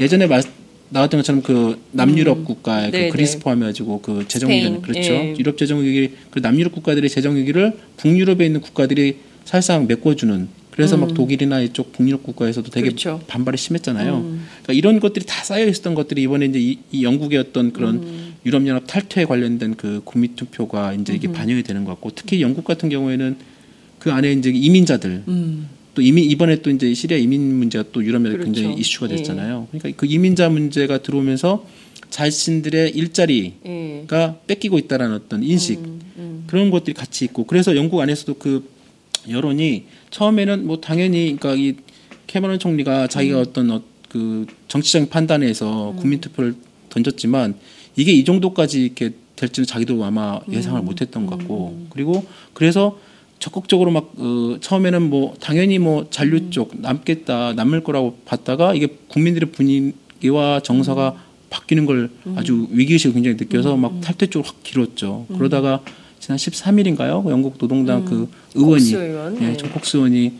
예전에 0.00 0.26
말, 0.26 0.42
나왔던 0.88 1.20
것처럼 1.20 1.42
그 1.42 1.80
남유럽 1.92 2.44
국가의 2.44 2.86
음. 2.86 2.90
네, 2.90 3.06
그 3.06 3.12
그리스 3.12 3.36
네. 3.36 3.42
포함해가지고 3.44 4.00
그 4.00 4.24
재정 4.26 4.50
위기 4.50 4.80
그렇죠 4.82 5.12
예. 5.12 5.36
유럽 5.38 5.56
재정 5.56 5.80
위기 5.80 6.12
그 6.32 6.40
남유럽 6.40 6.72
국가들의 6.72 7.08
재정 7.08 7.36
위기를 7.36 7.78
북유럽에 7.98 8.46
있는 8.46 8.62
국가들이 8.62 9.18
사실상 9.44 9.86
메꿔주는 9.86 10.48
그래서 10.74 10.96
막 10.96 11.14
독일이나 11.14 11.60
이쪽 11.60 11.92
북유럽 11.92 12.24
국가에서도 12.24 12.68
되게 12.68 12.86
음. 12.86 12.90
그렇죠. 12.90 13.20
반발이 13.28 13.56
심했잖아요. 13.56 14.16
음. 14.16 14.44
그러니까 14.62 14.72
이런 14.72 14.98
것들이 14.98 15.24
다 15.24 15.44
쌓여 15.44 15.68
있었던 15.68 15.94
것들이 15.94 16.22
이번에 16.22 16.46
이제 16.46 16.58
이, 16.58 16.78
이 16.90 17.04
영국의 17.04 17.38
어떤 17.38 17.72
그런 17.72 18.02
음. 18.02 18.34
유럽연합 18.44 18.82
탈퇴에 18.88 19.24
관련된 19.24 19.76
그 19.76 20.00
국민 20.04 20.34
투표가 20.34 20.94
이제 20.94 21.14
이게 21.14 21.30
반영이 21.30 21.62
되는 21.62 21.84
것 21.84 21.92
같고 21.92 22.10
특히 22.16 22.42
영국 22.42 22.64
같은 22.64 22.88
경우에는 22.88 23.36
그 24.00 24.10
안에 24.10 24.32
이제 24.32 24.50
이민자들 24.50 25.22
음. 25.28 25.68
또 25.94 26.02
이민 26.02 26.28
이번에 26.28 26.56
또 26.60 26.70
이제 26.70 26.92
시리아 26.92 27.18
이민 27.18 27.54
문제가 27.54 27.84
또 27.92 28.04
유럽연합 28.04 28.32
에 28.32 28.36
그렇죠. 28.38 28.52
굉장히 28.52 28.74
이슈가 28.80 29.06
됐잖아요. 29.06 29.68
그러니까 29.70 29.96
그 29.96 30.06
이민자 30.06 30.48
문제가 30.48 30.98
들어오면서 30.98 31.64
자신들의 32.10 32.90
일자리가 32.96 33.54
예. 33.66 34.34
뺏기고 34.48 34.78
있다라는 34.78 35.14
어떤 35.14 35.44
인식 35.44 35.78
음, 35.78 36.00
음. 36.16 36.44
그런 36.48 36.70
것들이 36.70 36.94
같이 36.94 37.24
있고 37.24 37.44
그래서 37.44 37.76
영국 37.76 38.00
안에서도 38.00 38.34
그 38.34 38.68
여론이 39.30 39.84
처음에는 40.14 40.66
뭐 40.66 40.80
당연히 40.80 41.36
그러니까 41.36 41.54
이 41.54 41.74
캐머런 42.28 42.60
총리가 42.60 43.08
자기가 43.08 43.40
어떤 43.40 43.70
어, 43.72 43.82
그 44.08 44.46
정치적인 44.68 45.08
판단에서 45.08 45.94
국민 45.98 46.20
투표를 46.20 46.54
던졌지만 46.88 47.54
이게 47.96 48.12
이 48.12 48.24
정도까지 48.24 48.84
이렇게 48.84 49.10
될지는 49.34 49.66
자기도 49.66 50.02
아마 50.04 50.38
예상을 50.48 50.80
못했던 50.82 51.26
것 51.26 51.38
같고. 51.38 51.86
그리고 51.90 52.24
그래서 52.52 52.96
적극적으로 53.40 53.90
막 53.90 54.12
어, 54.16 54.56
처음에는 54.60 55.10
뭐 55.10 55.34
당연히 55.40 55.80
뭐 55.80 56.06
잔류 56.10 56.50
쪽 56.50 56.80
남겠다 56.80 57.54
남을 57.54 57.82
거라고 57.82 58.16
봤다가 58.24 58.74
이게 58.74 58.86
국민들의 59.08 59.50
분위기와 59.50 60.60
정서가 60.60 61.16
바뀌는 61.50 61.86
걸 61.86 62.10
아주 62.36 62.68
위기의식을 62.70 63.14
굉장히 63.14 63.36
느껴서 63.36 63.76
막 63.76 64.00
탈퇴 64.00 64.28
쪽으로 64.28 64.48
확 64.48 64.62
길었죠. 64.62 65.26
그러다가 65.36 65.82
지난 66.24 66.38
13일인가요? 66.38 67.28
영국 67.28 67.58
노동당 67.58 68.06
그 68.06 68.30
의원이 68.54 68.80
콕스 68.80 68.94
의원. 68.96 69.36
예, 69.42 69.48
네. 69.48 69.56
john 69.58 69.70
콕스 69.74 69.98
의원이 69.98 70.32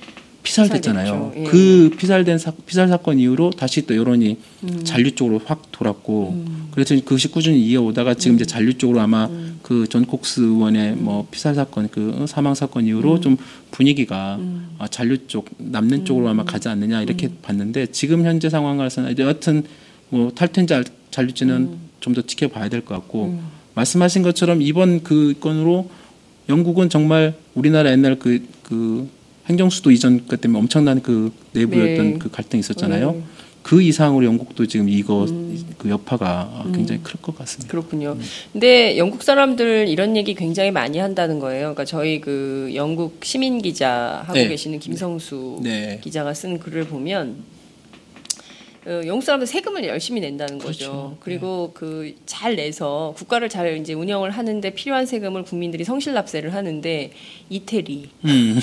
피살됐잖아요. 0.43 1.33
예. 1.37 1.43
그 1.45 1.91
피살된 1.99 2.39
사, 2.39 2.53
피살 2.65 2.89
사건 2.89 3.19
이후로 3.19 3.51
다시 3.51 3.87
또 3.87 3.95
여론이 3.95 4.39
음. 4.63 4.85
잔류 4.85 5.15
쪽으로 5.15 5.43
확 5.45 5.71
돌았고 5.73 6.43
그래서 6.71 6.95
그것이 6.95 7.29
꾸준히 7.29 7.61
이어오다가 7.67 8.15
지금 8.15 8.37
이제 8.37 8.47
잔류 8.47 8.79
쪽으로 8.79 9.01
아마 9.01 9.27
음. 9.27 9.59
그존 9.63 10.07
콕스 10.07 10.41
의원의 10.41 10.97
뭐 10.97 11.29
피살 11.31 11.55
사건 11.55 11.89
그 11.91 12.25
사망 12.29 12.55
사건 12.55 12.87
이후로 12.87 13.21
좀 13.21 13.37
분위기가 13.71 14.37
음. 14.37 14.69
아, 14.79 14.89
잔류 14.89 15.27
쪽 15.27 15.51
남는 15.59 16.07
쪽으로 16.07 16.31
아마 16.31 16.45
가지 16.45 16.69
않느냐 16.69 17.03
이렇게 17.03 17.29
봤는데 17.43 17.89
지금 17.89 18.25
현재 18.25 18.49
상황에서는 18.49 19.19
여하튼 19.19 19.65
뭐 20.09 20.31
탈퇴인지 20.35 20.83
잔류지는 21.11 21.55
음. 21.55 21.79
좀더 22.01 22.23
지켜봐야 22.23 22.71
될 22.71 22.81
것 22.81 22.95
같고 22.95 23.39
말씀하신 23.75 24.23
것처럼 24.23 24.63
이번 24.63 25.03
그 25.03 25.35
건으로 25.41 25.89
영국은 26.49 26.89
정말 26.89 27.35
우리나라 27.55 27.91
옛날 27.91 28.19
그, 28.19 28.47
그 28.63 29.09
행정수도 29.47 29.91
이전 29.91 30.27
것 30.27 30.41
때문에 30.41 30.59
엄청난 30.59 31.03
그 31.03 31.33
내부였던 31.53 32.13
네. 32.13 32.19
그 32.19 32.31
갈등이 32.31 32.61
있었잖아요. 32.61 33.13
네. 33.13 33.23
그 33.63 33.81
이상으로 33.81 34.27
영국도 34.27 34.67
지금 34.67 34.91
이거 34.91 35.27
그 35.79 35.89
여파가 35.89 36.67
굉장히 36.75 37.03
클 37.03 37.19
것 37.21 37.35
같습니다. 37.39 37.71
그렇군요. 37.71 38.15
근데 38.53 38.99
영국 38.99 39.23
사람들 39.23 39.89
이런 39.89 40.19
얘기 40.19 40.35
굉장히 40.35 40.71
많이 40.71 40.99
한다는 40.99 41.39
거예요. 41.39 41.61
그러니까 41.69 41.87
저희 41.87 42.21
그 42.21 42.71
영국 42.75 43.25
시민 43.25 43.63
기자 43.63 44.23
하고 44.27 44.35
네. 44.35 44.49
계시는 44.49 44.81
김성수 44.81 45.61
네. 45.63 45.99
기자가 46.03 46.35
쓴 46.35 46.59
글을 46.59 46.85
보면 46.89 47.37
어, 47.37 47.54
영국 48.87 49.23
사람들 49.25 49.47
세금을 49.47 49.87
열심히 49.87 50.21
낸다는 50.21 50.59
거죠. 50.59 50.91
그렇죠. 50.91 51.17
그리고 51.21 51.71
그잘 51.73 52.57
내서 52.57 53.15
국가를 53.17 53.49
잘 53.49 53.79
이제 53.79 53.95
운영을 53.95 54.31
하는데 54.31 54.71
필요한 54.71 55.07
세금을 55.07 55.45
국민들이 55.45 55.85
성실 55.85 56.13
납세를 56.13 56.53
하는데 56.55 57.11
이태리 57.49 58.11
음. 58.25 58.61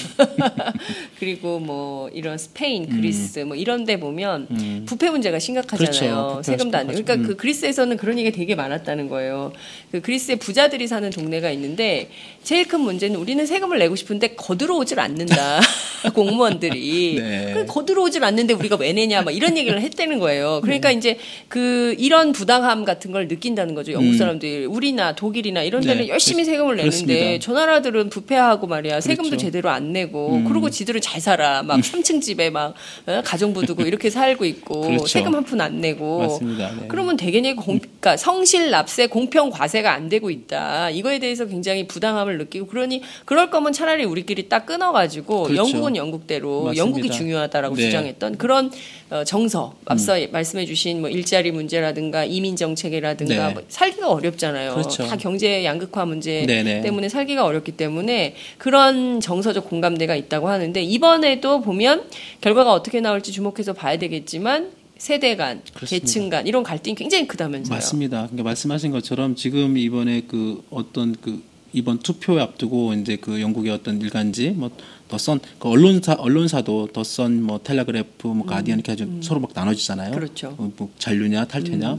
그리고 1.19 1.60
뭐 1.60 2.10
이런 2.10 2.38
스페인, 2.38 2.88
그리스 2.88 3.39
뭐 3.39 3.55
이런 3.55 3.86
데 3.86 3.99
보면 3.99 4.47
음. 4.51 4.86
부패 4.88 5.10
문제가 5.10 5.39
심각하잖아요. 5.39 5.91
그렇죠. 5.91 6.41
세금도 6.43 6.77
안. 6.77 6.81
심각하죠. 6.88 7.03
그러니까 7.03 7.13
음. 7.15 7.27
그 7.27 7.36
그리스에서는 7.36 7.97
그런 7.97 8.19
얘기가 8.19 8.36
되게 8.36 8.53
많았다는 8.55 9.10
거예요. 9.10 9.53
그 9.91 10.01
그리스에 10.01 10.36
부자들이 10.36 10.88
사는 10.88 11.10
동네가 11.10 11.49
있는데 11.51 12.10
제일 12.43 12.67
큰 12.67 12.81
문제는 12.81 13.15
우리는 13.17 13.45
세금을 13.45 13.79
내고 13.79 13.95
싶은데 13.95 14.36
거들어 14.36 14.75
오질 14.75 14.99
않는다. 14.99 15.62
공무원들이. 16.13 17.15
네. 17.19 17.53
그 17.53 17.65
거들어 17.65 18.03
오질 18.03 18.23
않는데 18.23 18.53
우리가 18.53 18.75
왜 18.77 18.93
내냐 18.93 19.21
막 19.21 19.31
이런 19.31 19.57
얘기를 19.57 19.79
했다는 19.81 20.11
거예요. 20.19 20.60
그러니까 20.63 20.89
네. 20.89 20.95
이제 20.95 21.17
그 21.47 21.95
이런 21.97 22.32
부당함 22.32 22.86
같은 22.86 23.12
걸 23.12 23.28
느낀다는 23.28 23.76
거죠. 23.76 23.91
영국 23.93 24.12
음. 24.13 24.17
사람들이 24.17 24.65
우리나 24.65 25.15
독일이나 25.15 25.63
이런 25.63 25.82
데는 25.82 26.04
네. 26.04 26.08
열심히 26.10 26.43
세금을 26.45 26.76
내는데 26.78 27.06
그렇습니다. 27.06 27.45
저 27.45 27.54
나라들은 27.54 28.10
부패하고 28.10 28.67
말이야. 28.67 29.02
세금도 29.02 29.30
그렇죠. 29.32 29.45
제대로 29.45 29.69
안 29.69 29.93
내고 29.93 30.36
음. 30.36 30.45
그러고 30.45 30.69
지들은 30.69 31.02
잘 31.02 31.21
살아. 31.21 31.63
막 31.63 31.80
3층 31.80 32.21
집에 32.21 32.50
막 32.50 32.74
어? 33.06 33.21
가정부 33.24 33.65
두고 33.65 33.84
이렇게 33.84 34.10
살고 34.10 34.45
있고 34.45 34.82
그렇죠. 34.88 35.08
세금 35.08 35.36
한 35.36 35.43
푼 35.43 35.62
안 35.62 35.82
내고 35.82 36.19
맞습니다. 36.19 36.71
네. 36.80 36.86
그러면 36.88 37.17
대개는 37.17 37.56
공, 37.56 37.78
그러니까 37.80 38.15
성실 38.17 38.69
납세 38.71 39.08
공평 39.08 39.50
과세가 39.50 39.91
안 39.93 40.08
되고 40.10 40.30
있다. 40.30 40.89
이거에 40.91 41.19
대해서 41.19 41.45
굉장히 41.45 41.88
부당함을 41.88 42.38
느끼고 42.38 42.67
그러니 42.67 43.02
그럴 43.26 43.50
거면 43.50 43.74
차라리 43.74 44.06
우리끼리 44.06 44.47
딱 44.50 44.65
끊어가지고 44.65 45.43
그렇죠. 45.43 45.62
영국은 45.62 45.95
영국대로 45.95 46.63
맞습니다. 46.65 46.84
영국이 46.84 47.10
중요하다라고 47.12 47.76
네. 47.76 47.82
주장했던 47.84 48.38
그런 48.38 48.71
어, 49.10 49.24
정서 49.26 49.74
앞서 50.02 50.32
말씀해 50.32 50.66
주신 50.66 51.02
뭐 51.02 51.10
일자리 51.10 51.52
문제라든가 51.52 52.26
이민 52.26 52.56
정책이라든가 52.56 53.48
네. 53.48 53.54
뭐 53.54 53.64
살기가 53.68 54.10
어렵잖아요. 54.12 54.74
그렇죠. 54.74 55.06
다 55.08 55.16
경제 55.16 55.64
양극화 55.64 56.06
문제 56.06 56.46
네네. 56.46 56.82
때문에 56.82 57.10
살기가 57.10 57.46
어렵기 57.46 57.74
때문에 57.74 58.36
그런 58.58 59.20
정서적 59.22 59.70
공감대가 59.70 60.16
있다고 60.16 60.50
하는데 60.50 60.82
이번에도 60.82 61.62
보면 61.62 62.04
결과가 62.42 62.74
어떻게 62.74 63.02
나올지 63.02 63.32
주목해서 63.32 63.74
봐야 63.74 63.98
되겠지만 63.98 64.72
세대 64.98 65.36
간, 65.36 65.62
그렇습니다. 65.74 66.06
계층 66.06 66.30
간 66.30 66.46
이런 66.46 66.62
갈등이 66.62 66.96
굉장히 66.96 67.28
크다면서요. 67.28 67.74
맞습니다. 67.74 68.28
그러니까 68.28 68.44
말씀하신 68.44 68.92
것처럼 68.92 69.36
지금 69.36 69.78
이번에 69.78 70.22
그 70.28 70.64
어떤 70.70 71.16
그 71.20 71.42
이번 71.73 71.99
투표 71.99 72.39
앞두고 72.39 72.93
이제 72.93 73.17
그 73.19 73.41
영국의 73.41 73.71
어떤 73.71 74.01
일간지 74.01 74.49
뭐 74.51 74.71
더선 75.07 75.39
그 75.60 75.69
언론사 75.69 76.13
언론사도 76.13 76.89
더선 76.93 77.41
뭐 77.43 77.60
텔레그래프 77.63 78.27
뭐 78.27 78.45
가디언 78.45 78.79
이렇게 78.79 78.91
아주 78.93 79.07
서로 79.21 79.39
막 79.39 79.51
나눠지잖아요. 79.53 80.12
음, 80.12 80.15
그렇죠. 80.15 80.55
음, 80.60 80.65
어, 80.65 80.71
뭐 80.77 80.89
잔류냐 80.97 81.45
탈퇴냐. 81.45 81.97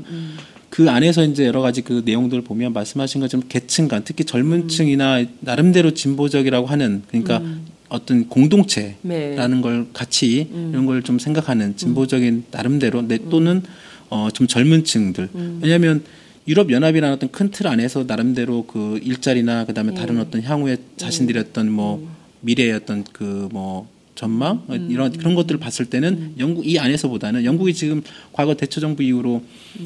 그 0.70 0.90
안에서 0.90 1.24
이제 1.24 1.46
여러 1.46 1.61
가지 1.61 1.82
그 1.82 2.02
내용들을 2.04 2.44
보면 2.44 2.72
말씀하신 2.72 3.20
것처럼 3.20 3.44
계층 3.48 3.88
간 3.88 4.04
특히 4.04 4.24
음. 4.24 4.26
젊은 4.26 4.68
층이나 4.68 5.22
나름대로 5.40 5.92
진보적이라고 5.92 6.66
하는 6.66 7.02
그러니까 7.08 7.38
음. 7.38 7.66
어떤 7.90 8.26
공동체라는 8.28 8.96
네. 9.02 9.61
걸 9.61 9.88
같이 9.92 10.48
이런 10.50 10.87
걸 10.87 11.02
좀 11.02 11.18
생각하는 11.18 11.76
진보적인 11.76 12.44
나름대로 12.50 13.02
내 13.02 13.18
또는 13.28 13.62
어 14.08 14.28
좀 14.32 14.46
젊은 14.46 14.85
층들 14.85 15.28
왜냐하면 15.61 16.02
유럽 16.48 16.70
연합이라는 16.70 17.14
어떤 17.14 17.31
큰 17.31 17.50
틀 17.50 17.66
안에서 17.66 18.05
나름대로 18.07 18.66
그 18.66 18.98
일자리나 19.02 19.64
그다음에 19.66 19.94
다른 19.94 20.18
어떤 20.18 20.42
향후에 20.42 20.78
자신들의 20.96 21.42
어떤 21.50 21.70
뭐 21.70 22.09
미래의 22.40 22.72
어떤 22.72 23.05
그뭐 23.05 23.88
전망? 24.14 24.62
어, 24.68 24.74
이런 24.74 25.11
그런 25.12 25.35
것들을 25.35 25.59
봤을 25.59 25.87
때는 25.87 26.35
영국 26.38 26.66
이 26.66 26.78
안에서보다는 26.78 27.44
영국이 27.44 27.72
지금 27.74 28.02
과거 28.33 28.55
대처 28.55 28.81
정부 28.81 29.02
이후로 29.02 29.42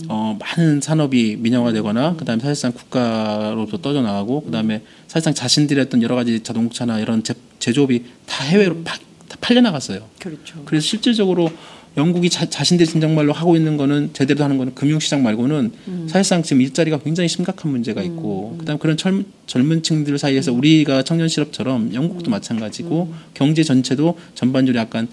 어 0.08 0.38
많은 0.40 0.80
산업이 0.80 1.36
민영화되거나 1.38 2.16
그다음에 2.16 2.42
사실상 2.42 2.72
국가로부터 2.72 3.78
떠져 3.78 4.02
나가고 4.02 4.42
그다음에 4.42 4.82
사실상 5.06 5.32
자신들의 5.34 5.84
어떤 5.84 6.02
여러 6.02 6.14
가지 6.16 6.42
자동차나 6.42 7.00
이런 7.00 7.22
제, 7.22 7.34
제조업이 7.60 8.04
다 8.26 8.44
해외로 8.44 8.82
파, 8.82 8.96
다 9.28 9.36
팔려 9.40 9.60
나갔어요. 9.60 10.08
그렇죠. 10.18 10.62
그래서 10.64 10.84
실질적으로 10.86 11.50
영국이 11.96 12.28
자, 12.28 12.44
자신들이 12.48 12.88
진정말로 12.88 13.32
하고 13.32 13.56
있는 13.56 13.76
거는 13.76 14.10
제대로 14.12 14.44
하는 14.44 14.58
거는 14.58 14.74
금융시장 14.74 15.22
말고는 15.22 15.72
사실상 16.08 16.42
지금 16.42 16.60
일자리가 16.62 16.98
굉장히 16.98 17.28
심각한 17.28 17.70
문제가 17.70 18.02
있고 18.02 18.56
그다음 18.58 18.78
그런 18.78 18.96
젊, 18.96 19.24
젊은 19.46 19.82
층들 19.82 20.18
사이에서 20.18 20.52
우리가 20.52 21.02
청년 21.02 21.28
실업처럼 21.28 21.94
영국도 21.94 22.30
마찬가지고 22.30 23.12
경제 23.34 23.62
전체도 23.62 24.18
전반적으로 24.34 24.80
약간 24.80 25.08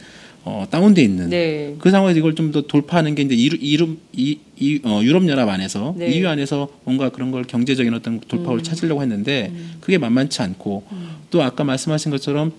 어, 0.46 0.68
다운돼 0.70 1.02
있는 1.02 1.30
네. 1.30 1.76
그 1.80 1.90
상황에서 1.90 2.20
이걸 2.20 2.36
좀 2.36 2.52
더 2.52 2.64
돌파하는 2.64 3.16
게 3.16 3.22
이제 3.24 3.34
이루, 3.34 3.58
이루, 3.62 3.96
이, 4.12 4.38
이, 4.60 4.82
어, 4.84 5.00
유럽 5.02 5.26
연합 5.30 5.48
안에서 5.48 5.96
네. 5.98 6.12
EU 6.12 6.28
안에서 6.28 6.68
뭔가 6.84 7.10
그런 7.10 7.32
걸 7.32 7.44
경제적인 7.46 7.94
어떤 7.94 8.20
돌파구를 8.20 8.62
찾으려고 8.62 9.02
했는데 9.02 9.54
그게 9.80 9.98
만만치 9.98 10.42
않고 10.42 10.84
또 11.32 11.42
아까 11.42 11.64
말씀하신 11.64 12.12
것처럼 12.12 12.52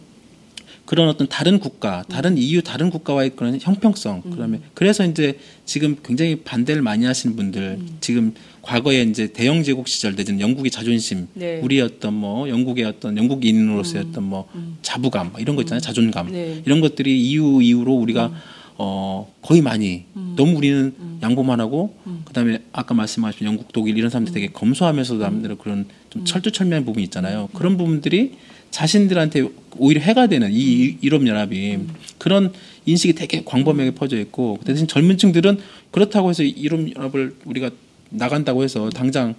그런 0.87 1.09
어떤 1.09 1.27
다른 1.29 1.59
국가, 1.59 2.05
다른 2.09 2.37
EU 2.37 2.63
다른 2.63 2.91
국가와의 2.91 3.31
그런 3.37 3.59
형평성, 3.61 4.21
그다음에 4.21 4.61
그래서 4.75 5.05
이제 5.05 5.39
지금 5.65 5.97
굉장히 6.05 6.37
반대를 6.37 6.83
많이 6.83 7.07
하시는 7.07 7.35
분들, 7.37 7.79
지금 8.01 8.35
과거에 8.61 9.03
이제 9.03 9.33
대영 9.33 9.63
제국 9.63 9.89
시절 9.89 10.15
내지는 10.15 10.41
영국의 10.41 10.71
자존심, 10.71 11.29
네. 11.35 11.61
우리의 11.61 11.83
어떤 11.83 12.15
뭐 12.15 12.49
영국의 12.49 12.85
어떤 12.85 13.17
영국인으로서의 13.17 14.07
어떤 14.09 14.25
뭐 14.25 14.49
자부감 14.83 15.33
뭐 15.33 15.41
이런 15.41 15.57
거 15.57 15.63
있잖아요, 15.63 15.81
자존감. 15.81 16.31
네. 16.31 16.63
이런 16.67 16.81
것들이 16.81 17.19
EU 17.31 17.63
이후로 17.63 17.95
우리가 17.95 18.33
어 18.77 19.33
거의 19.41 19.63
많이 19.63 20.05
너무 20.37 20.57
우리는 20.57 20.93
양보만 21.23 21.61
하고 21.61 21.97
그다음에 22.25 22.61
아까 22.73 22.93
말씀하신 22.93 23.47
영국, 23.47 23.73
독일 23.73 23.97
이런 23.97 24.11
사람들 24.11 24.35
되게 24.35 24.49
검소하면서도 24.49 25.21
남들은 25.21 25.59
그런 25.59 25.87
좀 26.11 26.25
철두철미한 26.25 26.85
부분이 26.85 27.05
있잖아요. 27.05 27.49
그런 27.55 27.77
부분들이 27.77 28.35
자신들한테 28.79 29.47
오히려 29.77 30.01
해가 30.01 30.27
되는 30.27 30.49
이 30.53 30.97
유럽 31.01 31.25
연합이 31.29 31.79
그런 32.19 32.53
인식이 32.87 33.13
되게 33.15 33.43
광범위하게 33.45 33.95
퍼져 33.95 34.19
있고 34.19 34.57
그 34.59 34.65
대신 34.65 34.89
젊은층들은 34.89 35.59
그렇다고 35.93 36.29
해서 36.31 36.43
유럽 36.45 36.81
연합을 36.97 37.37
우리가 37.45 37.71
나간다고 38.11 38.65
해서 38.65 38.91
당장 38.91 39.37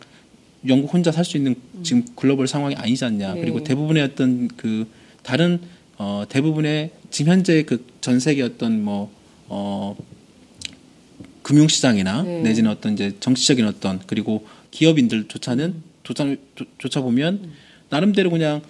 영국 0.70 0.94
혼자 0.94 1.12
살 1.12 1.26
수 1.26 1.36
있는 1.36 1.56
지금 1.84 2.06
글로벌 2.16 2.48
상황이 2.48 2.76
아니지 2.76 3.04
않냐. 3.04 3.34
네. 3.34 3.42
그리고 3.42 3.62
대부분의 3.62 4.04
어떤 4.04 4.48
그 4.56 4.88
다른 5.22 5.60
어 5.98 6.24
대부분의 6.30 6.92
지금 7.12 7.34
현재 7.34 7.64
그 7.64 7.84
전 8.00 8.20
세계 8.22 8.42
어떤 8.42 8.84
뭐어 8.84 9.98
금융시장이나 11.42 12.22
네. 12.24 12.42
내지는 12.42 12.72
어떤 12.72 12.94
이제 12.94 13.14
정치적인 13.20 13.66
어떤 13.66 14.00
그리고 14.08 14.48
기업인들조차는 14.72 15.74
조차, 16.04 16.24
조- 16.56 16.66
조차 16.78 17.02
보면 17.02 17.52
나름대로 17.90 18.30
그냥 18.30 18.62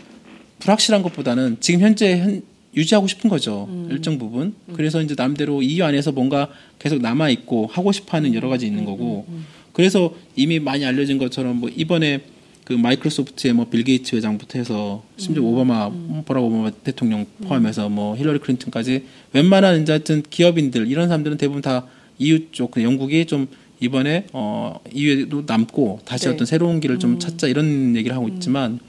불확실한 0.60 1.02
것보다는 1.04 1.58
지금 1.60 1.82
현재 1.82 2.18
현, 2.18 2.42
유지하고 2.76 3.08
싶은 3.08 3.30
거죠. 3.30 3.70
일정 3.90 4.18
부분. 4.18 4.54
그래서 4.74 5.02
이제 5.02 5.16
나름대로 5.18 5.62
EU 5.62 5.84
안에서 5.86 6.12
뭔가 6.12 6.50
계속 6.78 7.02
남아 7.02 7.30
있고 7.30 7.68
하고 7.72 7.92
싶어하는 7.92 8.34
여러 8.34 8.50
가지 8.50 8.66
있는 8.68 8.84
거고. 8.86 9.26
그래서 9.72 10.14
이미 10.36 10.60
많이 10.60 10.86
알려진 10.86 11.18
것처럼 11.18 11.58
뭐 11.58 11.70
이번에 11.70 12.22
그 12.66 12.74
마이크로소프트의 12.74 13.54
뭐 13.54 13.66
빌 13.66 13.84
게이츠 13.84 14.16
회장부터 14.16 14.58
해서 14.58 15.04
심지어 15.18 15.44
오바마 15.44 15.92
버락 16.26 16.44
오바마 16.46 16.72
대통령 16.84 17.26
포함해서 17.44 17.90
뭐 17.90 18.18
힐러리 18.18 18.40
클린턴까지 18.40 19.04
웬만한 19.34 19.84
이제 19.84 19.92
하여튼 19.92 20.24
기업인들 20.28 20.88
이런 20.88 21.08
사람들은 21.08 21.38
대부분 21.38 21.62
다 21.62 21.86
EU 22.18 22.52
쪽그 22.52 22.82
영국이 22.82 23.26
좀 23.26 23.48
이번에 23.80 24.26
어 24.34 24.80
EU에도 24.94 25.44
남고 25.46 26.00
다시 26.06 26.26
네. 26.26 26.32
어떤 26.34 26.46
새로운 26.48 26.80
길을 26.80 26.98
좀 26.98 27.20
찾자 27.20 27.48
이런 27.48 27.96
얘기를 27.96 28.16
하고 28.16 28.28
있지만 28.30 28.80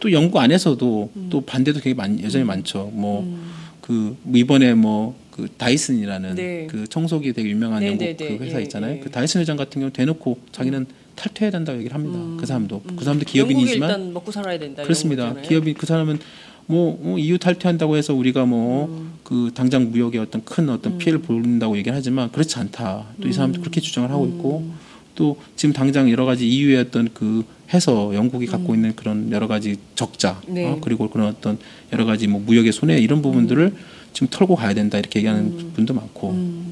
또 0.00 0.12
영국 0.12 0.38
안에서도 0.38 1.10
또 1.30 1.40
반대도 1.40 1.80
되게 1.80 1.94
많, 1.94 2.22
여전히 2.22 2.44
많죠. 2.44 2.90
뭐그 2.92 4.16
이번에 4.34 4.74
뭐 4.74 5.26
그 5.36 5.48
다이슨이라는 5.58 6.34
네. 6.34 6.66
그 6.70 6.86
청소기 6.88 7.34
되게 7.34 7.50
유명한 7.50 7.80
네, 7.80 7.88
영국 7.88 8.04
네, 8.04 8.16
네. 8.16 8.38
그 8.38 8.44
회사 8.44 8.58
예, 8.58 8.62
있잖아요. 8.62 8.96
예. 8.96 9.00
그 9.00 9.10
다이슨 9.10 9.42
회장 9.42 9.58
같은 9.58 9.80
경우 9.80 9.92
대놓고 9.92 10.38
자기는 10.50 10.86
탈퇴해야 11.14 11.50
된다고 11.50 11.78
얘기를 11.78 11.94
합니다. 11.94 12.18
그 12.40 12.46
사람도 12.46 12.82
그 12.96 13.04
사람도 13.04 13.26
기업인이지만 13.26 13.90
일단 13.90 14.12
먹고 14.14 14.32
살아야 14.32 14.58
된다. 14.58 14.82
그렇습니다. 14.82 15.34
기업이 15.42 15.74
그 15.74 15.84
사람은 15.84 16.18
뭐, 16.64 16.98
뭐 17.00 17.18
EU 17.18 17.36
탈퇴한다고 17.36 17.96
해서 17.96 18.14
우리가 18.14 18.46
뭐 18.46 18.86
음. 18.86 19.12
그 19.22 19.50
당장 19.54 19.90
무역에 19.90 20.18
어떤 20.18 20.42
큰 20.42 20.70
어떤 20.70 20.96
피해를 20.96 21.20
보는다고 21.20 21.76
얘기를 21.76 21.94
하지만 21.94 22.32
그렇지 22.32 22.58
않다. 22.58 23.04
또이 23.20 23.30
음. 23.30 23.32
사람도 23.32 23.60
그렇게 23.60 23.82
주장을 23.82 24.10
하고 24.10 24.26
있고 24.26 24.70
또 25.16 25.36
지금 25.56 25.72
당장 25.72 26.08
여러 26.10 26.24
가지 26.24 26.46
EU의 26.48 26.76
어떤 26.76 27.08
그 27.12 27.44
해서 27.74 28.12
영국이 28.14 28.46
갖고 28.46 28.74
있는 28.74 28.94
그런 28.94 29.32
여러 29.32 29.48
가지 29.48 29.76
적자 29.96 30.40
음. 30.48 30.54
네. 30.54 30.64
어? 30.66 30.78
그리고 30.80 31.10
그런 31.10 31.26
어떤 31.28 31.58
여러 31.92 32.04
가지 32.04 32.28
뭐 32.28 32.40
무역의 32.46 32.72
손해 32.72 32.98
이런 32.98 33.20
부분들을 33.22 33.74
지금 34.12 34.28
털고 34.30 34.54
가야 34.54 34.72
된다 34.72 34.98
이렇게 34.98 35.18
얘기하는 35.18 35.42
음. 35.46 35.72
분도 35.74 35.92
많고 35.94 36.30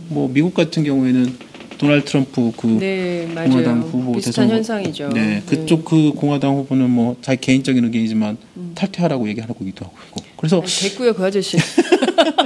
뭐 0.09 0.31
미국 0.33 0.55
같은 0.55 0.85
경우에는 0.85 1.37
도널드 1.79 2.05
트럼프 2.05 2.53
그 2.57 2.67
네. 2.79 3.27
공화당 3.35 3.81
후보 3.81 4.21
대선 4.21 4.49
후- 4.49 4.55
현상이죠. 4.55 5.09
네, 5.09 5.43
그쪽 5.45 5.85
그 5.85 6.13
공화당 6.13 6.55
후보는 6.57 6.89
뭐 6.89 7.17
자기 7.21 7.41
개인적인 7.41 7.85
의견이지만 7.85 8.37
탈퇴하라고 8.77 9.29
얘기하고 9.29 9.57
있기도 9.65 9.87
하고 9.87 9.97
있고. 10.07 10.23
그래서 10.37 10.63
됐고요, 10.65 11.15
그 11.15 11.25
아저씨. 11.25 11.57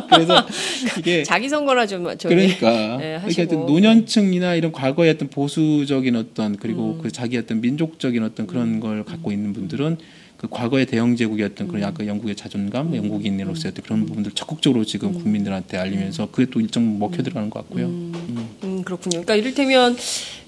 그래서 0.09 0.47
이게 0.99 1.23
자기 1.23 1.49
선거나 1.49 1.87
좀 1.87 2.05
저기. 2.19 2.35
그러니까 2.35 2.97
네, 2.99 3.17
하시고. 3.17 3.41
하여튼 3.41 3.67
노년층이나 3.67 4.55
이런 4.55 4.73
과거의 4.73 5.11
어떤 5.11 5.29
보수적인 5.29 6.17
어떤 6.17 6.57
그리고 6.57 6.97
음. 6.99 7.03
그 7.03 7.11
자기 7.11 7.37
어떤 7.37 7.61
민족적인 7.61 8.23
어떤 8.23 8.47
그런 8.47 8.81
걸 8.81 9.05
갖고 9.05 9.33
있는 9.33 9.53
분들은 9.53 9.99
그 10.39 10.47
과거의 10.49 10.87
대영 10.87 11.17
제국이었던 11.17 11.67
음. 11.67 11.69
그런 11.69 11.83
약간 11.83 12.07
영국의 12.07 12.37
자존감, 12.37 12.95
영국인으로서의 12.95 13.73
어떤 13.73 13.85
그런 13.85 14.07
부분들 14.07 14.33
적극적으로 14.33 14.85
지금 14.85 15.13
국민들한테 15.13 15.77
알리면서 15.77 16.31
그게 16.31 16.49
또 16.51 16.61
일정 16.61 16.99
먹혀 16.99 17.23
들어가는 17.23 17.51
것 17.51 17.61
같고요. 17.61 17.87
음, 17.87 18.83
그렇군요. 18.85 19.23
그러니까 19.23 19.35
이를테면 19.35 19.97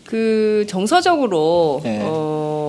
그 0.04 0.64
정서적으로 0.68 1.80
네. 1.84 2.00
어, 2.02 2.59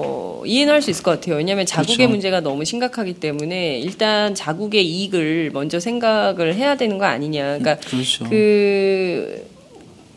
이해는 0.45 0.73
할 0.73 0.81
수 0.81 0.89
있을 0.89 1.03
것 1.03 1.11
같아요. 1.11 1.35
왜냐하면 1.35 1.65
자국의 1.65 1.97
그렇죠. 1.97 2.09
문제가 2.11 2.39
너무 2.41 2.65
심각하기 2.65 3.13
때문에 3.15 3.79
일단 3.79 4.33
자국의 4.33 4.85
이익을 4.85 5.51
먼저 5.53 5.79
생각을 5.79 6.55
해야 6.55 6.75
되는 6.75 6.97
거 6.97 7.05
아니냐. 7.05 7.59
그러니까 7.59 7.75
그렇죠. 7.87 8.25
그 8.29 9.50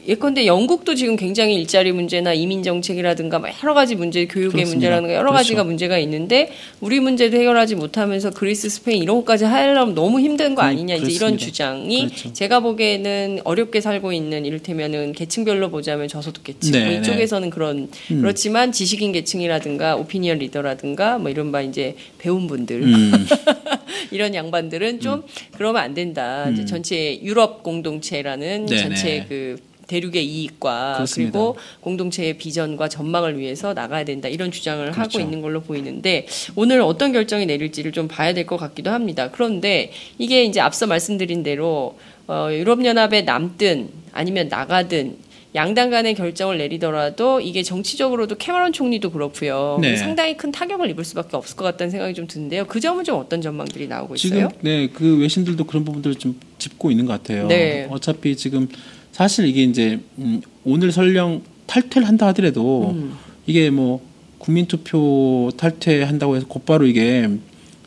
예컨대 0.06 0.46
영국도 0.46 0.94
지금 0.94 1.16
굉장히 1.16 1.54
일자리 1.54 1.92
문제나 1.92 2.34
이민 2.34 2.62
정책이라든가 2.62 3.38
막 3.38 3.52
여러 3.62 3.74
가지 3.74 3.94
문제, 3.94 4.26
교육의 4.26 4.50
그렇습니다. 4.52 4.74
문제라든가 4.74 5.14
여러 5.14 5.30
그렇죠. 5.30 5.36
가지가 5.38 5.64
문제가 5.64 5.98
있는데 5.98 6.50
우리 6.80 7.00
문제도 7.00 7.36
해결하지 7.36 7.74
못하면서 7.76 8.30
그리스, 8.30 8.68
스페인 8.68 9.02
이런 9.02 9.16
것까지 9.16 9.44
하려면 9.44 9.94
너무 9.94 10.20
힘든 10.20 10.54
거 10.54 10.62
그- 10.62 10.68
아니냐 10.68 10.96
이제 10.96 11.10
이런. 11.12 11.38
주장이 11.38 12.06
그렇죠. 12.06 12.32
제가 12.32 12.60
보기에는 12.60 13.40
어렵게 13.44 13.80
살고 13.80 14.12
있는 14.12 14.44
이를테면은 14.46 15.12
계층별로 15.12 15.70
보자면 15.70 16.06
저소득 16.08 16.44
계층 16.44 16.72
네, 16.72 16.80
뭐 16.80 16.88
네. 16.90 16.98
이쪽에서는 16.98 17.50
그런 17.50 17.88
음. 18.10 18.20
그렇지만 18.20 18.72
지식인 18.72 19.12
계층이라든가 19.12 19.96
오피니언 19.96 20.38
리더라든가 20.38 21.18
뭐 21.18 21.30
이런 21.30 21.50
바 21.50 21.62
이제 21.62 21.96
배운 22.18 22.46
분들 22.46 22.82
음, 22.82 23.12
이런 24.10 24.34
양반들은 24.34 25.00
좀 25.00 25.22
그러면 25.52 25.82
안 25.82 25.94
된다. 25.94 26.48
이제 26.50 26.62
음. 26.62 26.66
전체 26.66 27.20
유럽 27.22 27.62
공동체라는 27.62 28.66
네네. 28.66 28.82
전체 28.82 29.24
그 29.28 29.56
대륙의 29.86 30.24
이익과 30.24 30.94
그렇습니다. 30.94 31.32
그리고 31.32 31.56
공동체의 31.80 32.38
비전과 32.38 32.88
전망을 32.88 33.38
위해서 33.38 33.74
나가야 33.74 34.04
된다 34.04 34.28
이런 34.28 34.50
주장을 34.50 34.84
하고 34.86 34.94
그렇죠. 34.94 35.20
있는 35.20 35.40
걸로 35.42 35.60
보이는데 35.60 36.26
오늘 36.56 36.80
어떤 36.80 37.12
결정이 37.12 37.46
내릴지를 37.46 37.92
좀 37.92 38.08
봐야 38.08 38.32
될 38.32 38.44
것 38.46 38.56
같기도 38.58 38.90
합니다. 38.90 39.30
그런데 39.30 39.90
이게 40.18 40.44
이제 40.44 40.60
앞서 40.60 40.86
말씀드린 40.86 41.42
대로 41.42 41.96
어, 42.26 42.48
유럽연합에 42.50 43.22
남든 43.22 43.88
아니면 44.12 44.48
나가든 44.48 45.16
양당 45.54 45.90
간의 45.90 46.14
결정을 46.14 46.58
내리더라도 46.58 47.40
이게 47.40 47.62
정치적으로도 47.62 48.36
캐머런 48.36 48.72
총리도 48.72 49.10
그렇고요. 49.10 49.78
네. 49.80 49.96
상당히 49.96 50.36
큰 50.36 50.50
타격을 50.50 50.90
입을 50.90 51.04
수밖에 51.04 51.36
없을 51.36 51.56
것 51.56 51.64
같다는 51.64 51.90
생각이 51.90 52.14
좀 52.14 52.26
드는데요. 52.26 52.64
그 52.66 52.80
점은 52.80 53.04
좀 53.04 53.20
어떤 53.20 53.40
전망들이 53.40 53.86
나오고 53.86 54.16
지금 54.16 54.36
있어요? 54.38 54.48
네그 54.62 55.18
외신들도 55.20 55.64
그런 55.64 55.84
부분들을 55.84 56.16
좀 56.16 56.38
짚고 56.58 56.90
있는 56.90 57.06
것 57.06 57.12
같아요. 57.12 57.46
네. 57.46 57.86
어차피 57.90 58.36
지금 58.36 58.68
사실 59.12 59.46
이게 59.46 59.62
이제 59.62 60.00
음, 60.18 60.40
오늘 60.64 60.90
설령 60.90 61.42
탈퇴를 61.66 62.06
한다 62.08 62.26
하더라도 62.28 62.90
음. 62.90 63.16
이게 63.46 63.70
뭐 63.70 64.00
국민투표 64.38 65.50
탈퇴한다고 65.56 66.36
해서 66.36 66.46
곧바로 66.48 66.86
이게 66.86 67.28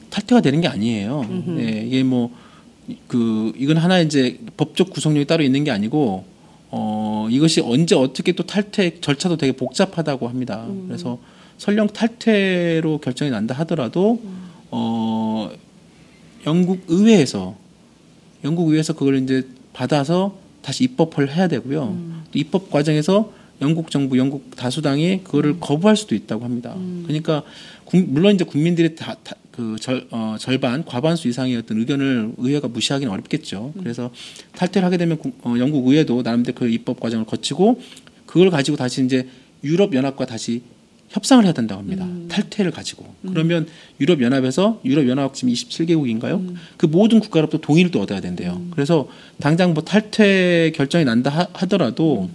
탈퇴가 0.10 0.42
되는 0.42 0.62
게 0.62 0.68
아니에요. 0.68 1.44
네, 1.48 1.84
이게 1.86 2.04
뭐 2.04 2.48
그 3.08 3.54
이건 3.58 3.78
하나 3.78 4.00
이제 4.00 4.40
법적 4.56 4.90
구성력이 4.92 5.26
따로 5.26 5.44
있는 5.44 5.64
게 5.64 5.72
아니고 5.72 6.26
어, 6.70 7.28
이것이 7.30 7.62
언제 7.62 7.96
어떻게 7.96 8.32
또 8.34 8.44
탈퇴 8.44 9.00
절차도 9.00 9.38
되게 9.38 9.54
복잡하다고 9.54 10.28
합니다. 10.28 10.66
음. 10.68 10.86
그래서 10.88 11.18
설령 11.58 11.88
탈퇴로 11.88 13.00
결정이 13.00 13.32
난다 13.32 13.56
하더라도 13.60 14.22
어, 14.72 15.50
영국 16.46 16.84
의회에서 16.88 17.56
영국 18.44 18.68
의회에서 18.70 18.94
그걸 18.94 19.22
이제 19.24 19.48
받아서 19.74 20.36
다시 20.62 20.84
입법을 20.84 21.34
해야 21.36 21.48
되고요. 21.48 21.84
음. 21.84 22.24
또 22.32 22.38
입법 22.40 22.70
과정에서 22.70 23.32
영국 23.62 23.90
정부, 23.90 24.18
영국 24.20 24.56
다수당이 24.56 25.24
그거를 25.24 25.52
음. 25.52 25.58
거부할 25.60 25.96
수도 25.96 26.14
있다고 26.16 26.44
합니다. 26.44 26.76
그러니까 27.04 27.42
국- 27.86 28.06
물론 28.10 28.36
이제 28.36 28.44
국민들이 28.44 28.94
다, 28.96 29.16
다- 29.24 29.36
그 29.58 29.76
절, 29.80 30.06
어, 30.12 30.36
절반, 30.40 30.86
과반수 30.86 31.28
이상의 31.28 31.56
어떤 31.58 31.80
의견을 31.80 32.34
의회가 32.38 32.68
무시하기는 32.68 33.12
어렵겠죠. 33.12 33.74
그래서 33.80 34.12
탈퇴를 34.56 34.86
하게 34.86 34.98
되면 34.98 35.18
국- 35.18 35.40
어, 35.42 35.56
영국 35.58 35.88
의회도 35.88 36.22
나름대로 36.22 36.54
그 36.56 36.70
입법 36.70 37.00
과정을 37.00 37.26
거치고 37.26 37.82
그걸 38.28 38.52
가지고 38.52 38.78
다시 38.78 39.04
이제 39.04 39.28
유럽 39.64 39.96
연합과 39.96 40.28
다시 40.28 40.62
협상을 41.10 41.44
해야 41.44 41.54
된다고 41.54 41.80
합니다. 41.82 42.06
탈퇴를 42.30 42.70
가지고. 42.70 43.12
그러면 43.28 43.66
유럽 44.00 44.22
연합에서 44.22 44.80
유럽 44.86 45.08
연합 45.08 45.34
지금 45.34 45.52
27개국인가요? 45.54 46.54
그 46.78 46.86
모든 46.86 47.20
국가로부터 47.20 47.58
동의를 47.60 47.90
또 47.90 48.02
얻어야 48.02 48.22
된대요. 48.22 48.62
그래서 48.72 49.08
당장 49.40 49.74
뭐 49.74 49.84
탈퇴 49.84 50.72
결정이 50.76 51.04
난다 51.06 51.32
하- 51.32 51.48
하더라도 51.54 52.30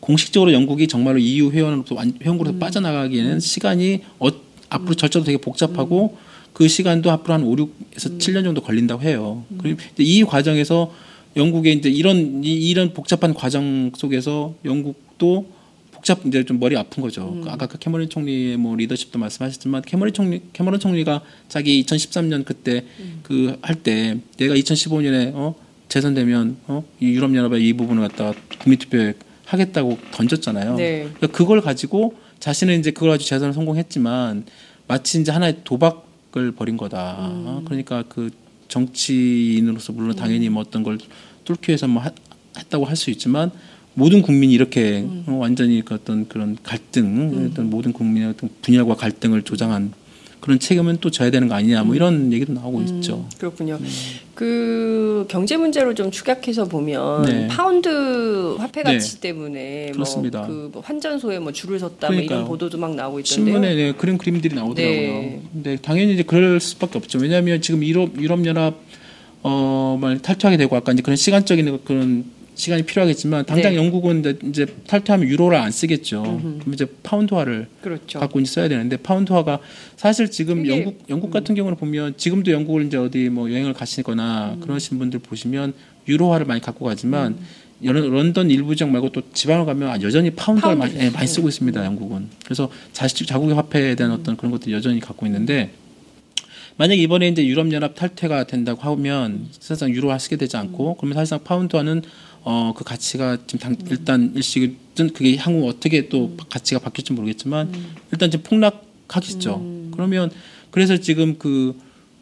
공식적으로 0.00 0.52
영국이 0.52 0.88
정말로 0.88 1.18
EU 1.18 1.52
회원으로부터 1.52 1.94
완- 1.94 2.18
회원국에서 2.20 2.56
빠져나가기에는 2.58 3.38
시간이 3.38 4.00
어, 4.18 4.28
앞으로 4.70 4.94
절차도 4.94 5.24
되게 5.26 5.38
복잡하고 5.38 6.16
그 6.54 6.66
시간도 6.68 7.10
앞으로 7.10 7.34
한 7.34 7.42
5, 7.42 7.54
6에서 7.56 8.18
7년 8.18 8.44
정도 8.44 8.62
걸린다고 8.62 9.02
해요. 9.02 9.44
그리고 9.58 9.78
이제 9.92 10.02
이 10.02 10.24
과정에서 10.24 10.90
영국의 11.36 11.74
이제 11.74 11.90
이런 11.90 12.42
이- 12.44 12.70
이런 12.70 12.94
복잡한 12.94 13.34
과정 13.34 13.90
속에서 13.96 14.54
영국도 14.64 15.46
복잡 15.90 16.24
이제 16.26 16.44
좀 16.44 16.60
머리 16.60 16.76
아픈 16.76 17.02
거죠. 17.02 17.38
그 17.42 17.50
아까 17.50 17.66
그 17.66 17.76
캐머런 17.78 18.08
총리의 18.08 18.56
뭐 18.56 18.76
리더십도 18.76 19.18
말씀하셨지만 19.18 19.82
캐머런 19.82 20.14
총리 20.14 20.42
캐머런 20.52 20.78
총리가 20.78 21.22
자기 21.48 21.82
2013년 21.84 22.44
그때 22.44 22.84
그 23.24 23.56
할 23.62 23.74
때 23.82 24.18
내가 24.36 24.54
2015년에 24.54 25.32
어 25.34 25.54
재선되면 25.88 26.56
어이 26.68 26.82
유럽 27.00 27.34
연합의 27.34 27.66
이 27.66 27.72
부분을 27.72 28.06
갖다가 28.08 28.32
국민 28.60 28.78
투표에 28.78 29.14
하겠다고 29.44 29.98
던졌잖아요. 30.12 30.76
네. 30.76 31.08
그러니까 31.16 31.26
그걸 31.36 31.60
가지고 31.60 32.14
자신은 32.38 32.78
이제 32.78 32.92
그걸 32.92 33.10
가지고 33.10 33.28
재선을 33.28 33.52
성공했지만 33.54 34.44
마치 34.86 35.20
이제 35.20 35.32
하나의 35.32 35.58
도박 35.64 36.03
을 36.36 36.50
벌인 36.52 36.76
거다. 36.76 37.16
어, 37.18 37.62
그러니까 37.64 38.02
그 38.08 38.30
정치인으로서 38.68 39.92
물론 39.92 40.16
당연히 40.16 40.48
뭐 40.48 40.62
어떤 40.62 40.82
걸 40.82 40.98
뚫기 41.44 41.68
위해서 41.70 41.86
뭐 41.86 42.02
하- 42.02 42.10
했다고 42.58 42.84
할 42.86 42.96
수 42.96 43.10
있지만 43.10 43.50
모든 43.94 44.22
국민이 44.22 44.52
이렇게 44.52 45.04
어, 45.26 45.32
완전히 45.34 45.82
그 45.84 45.94
어떤 45.94 46.26
그런 46.28 46.56
갈등, 46.62 47.48
어떤 47.50 47.70
모든 47.70 47.92
국민의 47.92 48.30
어떤 48.30 48.50
분열과 48.62 48.94
갈등을 48.96 49.42
조장한 49.42 49.92
그런 50.44 50.58
책임은 50.58 50.98
또 51.00 51.10
져야 51.10 51.30
되는 51.30 51.48
거 51.48 51.54
아니냐 51.54 51.84
뭐 51.84 51.94
이런 51.94 52.30
얘기도 52.30 52.52
나오고 52.52 52.82
있죠. 52.82 53.26
그렇군요. 53.38 53.78
그 54.34 55.24
경제 55.30 55.56
문제로 55.56 55.94
좀 55.94 56.10
축약해서 56.10 56.66
보면 56.66 57.22
네. 57.22 57.48
파운드 57.48 57.88
화폐 58.58 58.82
네. 58.82 58.92
가치 58.92 59.22
때문에 59.22 59.92
그렇습니다. 59.94 60.40
뭐그 60.40 60.70
뭐 60.70 60.82
환전소에 60.82 61.38
뭐 61.38 61.50
줄을 61.50 61.78
섰다 61.78 62.10
뭐. 62.10 62.20
이런 62.20 62.44
보도도 62.44 62.76
막 62.76 62.94
나오고 62.94 63.20
있던데요. 63.20 63.54
신문에 63.54 63.74
네, 63.74 63.92
그런 63.92 64.18
그림들이 64.18 64.54
나오더라고요. 64.54 64.92
네. 64.92 65.42
근데 65.50 65.76
당연히 65.76 66.12
이제 66.12 66.22
그럴 66.22 66.60
수밖에 66.60 66.98
없죠. 66.98 67.20
왜냐하면 67.20 67.62
지금 67.62 67.82
유럽 67.82 68.14
유럽 68.20 68.44
연합 68.44 68.74
어, 69.42 69.96
만 69.98 70.20
탈퇴하게 70.20 70.58
되고 70.58 70.76
아까 70.76 70.92
이제 70.92 71.00
그런 71.00 71.16
시간적인 71.16 71.84
그런 71.86 72.26
시간이 72.54 72.84
필요하겠지만 72.84 73.46
당장 73.46 73.72
네. 73.72 73.78
영국은 73.78 74.22
이제, 74.48 74.66
탈퇴하면 74.86 75.28
유로를 75.28 75.58
안 75.58 75.70
쓰겠죠. 75.70 76.22
그럼 76.22 76.72
이제 76.72 76.86
파운드화를 77.02 77.66
그렇죠. 77.80 78.20
갖고 78.20 78.40
이제 78.40 78.50
써야 78.50 78.68
되는데 78.68 78.96
파운드화가 78.96 79.58
사실 79.96 80.30
지금 80.30 80.58
음. 80.58 80.66
영국 80.68 81.04
영국 81.08 81.30
같은 81.30 81.54
경우는 81.54 81.76
보면 81.76 82.14
지금도 82.16 82.52
영국을 82.52 82.86
이제 82.86 82.96
어디 82.96 83.28
뭐 83.28 83.50
여행을 83.50 83.70
음. 83.70 83.74
가시거나 83.74 84.58
그러신 84.60 84.98
분들 84.98 85.20
보시면 85.20 85.72
유로화를 86.08 86.46
많이 86.46 86.60
갖고 86.60 86.84
가지만 86.84 87.32
음. 87.32 87.46
런던 87.80 88.50
일부 88.50 88.74
지역 88.76 88.90
말고 88.90 89.10
또 89.10 89.22
지방을 89.32 89.66
가면 89.66 90.02
여전히 90.02 90.30
파운드화를 90.30 90.78
많이, 90.78 90.92
파운드. 90.92 91.06
예, 91.06 91.10
많이 91.10 91.26
쓰고 91.26 91.48
있습니다. 91.48 91.84
영국은 91.84 92.28
그래서 92.44 92.70
자식 92.92 93.26
자국의 93.26 93.54
화폐에 93.56 93.94
대한 93.94 94.12
어떤 94.12 94.36
그런 94.36 94.52
것들 94.52 94.72
여전히 94.72 95.00
갖고 95.00 95.26
있는데 95.26 95.70
만약 96.76 96.98
이번에 96.98 97.28
이제 97.28 97.44
유럽 97.46 97.72
연합 97.72 97.94
탈퇴가 97.94 98.44
된다고 98.44 98.82
하면 98.82 99.48
사실상 99.52 99.90
유로화 99.90 100.18
쓰게 100.18 100.36
되지 100.36 100.56
않고 100.56 100.96
그러면 100.96 101.14
사실상 101.14 101.44
파운드화는 101.44 102.02
어 102.46 102.72
그 102.76 102.84
가치가 102.84 103.38
지금 103.46 103.58
당, 103.58 103.76
일단 103.90 104.32
일시든 104.34 105.12
그게 105.14 105.36
향후 105.36 105.66
어떻게 105.68 106.08
또 106.08 106.36
가치가 106.50 106.78
바뀔지 106.80 107.12
모르겠지만 107.14 107.72
일단 108.12 108.30
지금 108.30 108.42
폭락하겠죠. 108.44 109.88
그러면 109.92 110.30
그래서 110.70 110.96
지금 110.98 111.38
그 111.38 111.74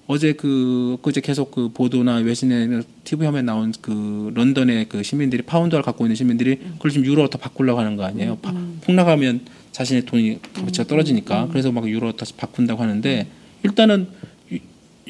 어제 0.06 0.32
그 0.32 0.98
그제 1.02 1.20
계속 1.20 1.50
그 1.52 1.70
보도나 1.72 2.16
외신의 2.16 2.82
TV 3.04 3.24
화면에 3.26 3.42
나온 3.46 3.72
그 3.80 4.30
런던의 4.34 4.88
그 4.88 5.02
시민들이 5.02 5.42
파운드화를 5.42 5.82
갖고 5.84 6.04
있는 6.04 6.16
시민들이 6.16 6.56
그걸 6.56 6.90
지금 6.90 7.06
유로로 7.06 7.28
더 7.28 7.38
바꾸려고 7.38 7.80
하는 7.80 7.96
거 7.96 8.04
아니에요. 8.04 8.36
파- 8.38 8.52
폭락하면 8.82 9.40
자신의 9.72 10.04
돈이 10.04 10.38
가치가 10.54 10.86
떨어지니까. 10.86 11.48
그래서 11.48 11.72
막 11.72 11.88
유로 11.88 12.12
다시 12.12 12.34
바꾼다고 12.34 12.82
하는데 12.82 13.26
일단은 13.62 14.02
유- 14.02 14.06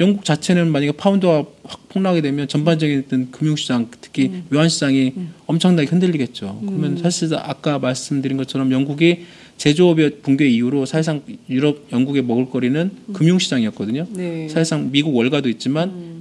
영국 0.00 0.24
자체는 0.24 0.70
만약에 0.70 0.92
파운드가 0.92 1.44
확 1.64 1.88
폭락하게 1.88 2.22
되면 2.22 2.48
전반적인 2.48 3.04
어떤 3.06 3.30
금융시장 3.30 3.88
특히 4.00 4.42
외환시장이 4.50 5.12
엄청나게 5.46 5.88
흔들리겠죠. 5.88 6.60
그러면 6.66 6.96
사실 6.96 7.34
아까 7.34 7.78
말씀드린 7.78 8.36
것처럼 8.36 8.72
영국이 8.72 9.24
제조업의 9.58 10.22
붕괴 10.22 10.48
이후로 10.48 10.86
사실상 10.86 11.22
유럽 11.48 11.86
영국의 11.92 12.22
먹을거리는 12.22 12.90
금융시장이었거든요. 13.12 14.06
네. 14.10 14.48
사실상 14.48 14.90
미국 14.90 15.14
월가도 15.14 15.48
있지만 15.50 16.11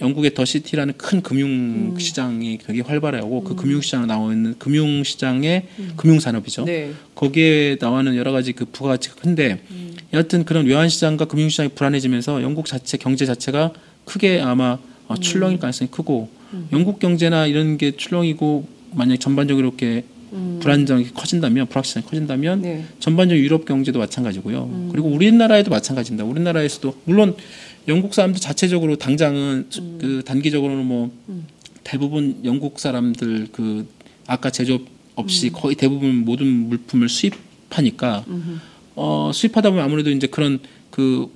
영국의 0.00 0.34
더 0.34 0.44
시티라는 0.44 0.94
큰 0.96 1.22
금융 1.22 1.98
시장이 1.98 2.58
되게 2.58 2.80
활발하고 2.80 3.44
그 3.44 3.54
금융 3.54 3.80
시장에 3.80 4.06
나와 4.06 4.32
있는 4.32 4.58
금융 4.58 5.04
시장의 5.04 5.66
금융 5.96 6.20
산업이죠. 6.20 6.64
네. 6.64 6.92
거기에 7.14 7.76
나와는 7.80 8.16
여러 8.16 8.32
가지 8.32 8.52
그 8.52 8.64
부가가치가 8.64 9.16
큰데 9.16 9.62
여하튼 10.12 10.44
그런 10.44 10.66
외환 10.66 10.88
시장과 10.88 11.26
금융 11.26 11.48
시장이 11.48 11.70
불안해지면서 11.70 12.42
영국 12.42 12.66
자체 12.66 12.96
경제 12.96 13.26
자체가 13.26 13.72
크게 14.04 14.40
아마 14.40 14.78
어, 15.06 15.16
출렁일 15.16 15.58
가능성이 15.58 15.90
크고 15.90 16.28
영국 16.72 16.98
경제나 16.98 17.46
이런 17.46 17.78
게 17.78 17.92
출렁이고 17.96 18.66
만약 18.92 19.14
에 19.14 19.16
전반적으로 19.18 19.68
이렇게 19.68 20.04
불안정이 20.60 21.10
커진다면 21.14 21.66
불확실성이 21.66 22.06
커진다면 22.06 22.62
네. 22.62 22.84
전반적인 23.00 23.42
유럽 23.42 23.64
경제도 23.64 23.98
마찬가지고요. 23.98 24.88
그리고 24.92 25.08
우리나라에도 25.08 25.70
마찬가지입니다. 25.70 26.24
우리나라에서도 26.24 26.94
물론 27.04 27.36
영국 27.88 28.14
사람들 28.14 28.40
자체적으로 28.40 28.96
당장은 28.96 29.68
그 30.00 30.22
단기적으로는 30.24 30.84
뭐 30.84 31.10
대부분 31.82 32.40
영국 32.44 32.78
사람들 32.78 33.48
그 33.52 33.86
아까 34.26 34.50
제조업 34.50 34.82
없이 35.16 35.50
거의 35.50 35.74
대부분 35.74 36.24
모든 36.24 36.46
물품을 36.46 37.08
수입하니까 37.08 38.24
어 38.94 39.30
수입하다 39.34 39.70
보면 39.70 39.84
아무래도 39.84 40.10
이제 40.10 40.26
그런 40.26 40.60
그 40.90 41.30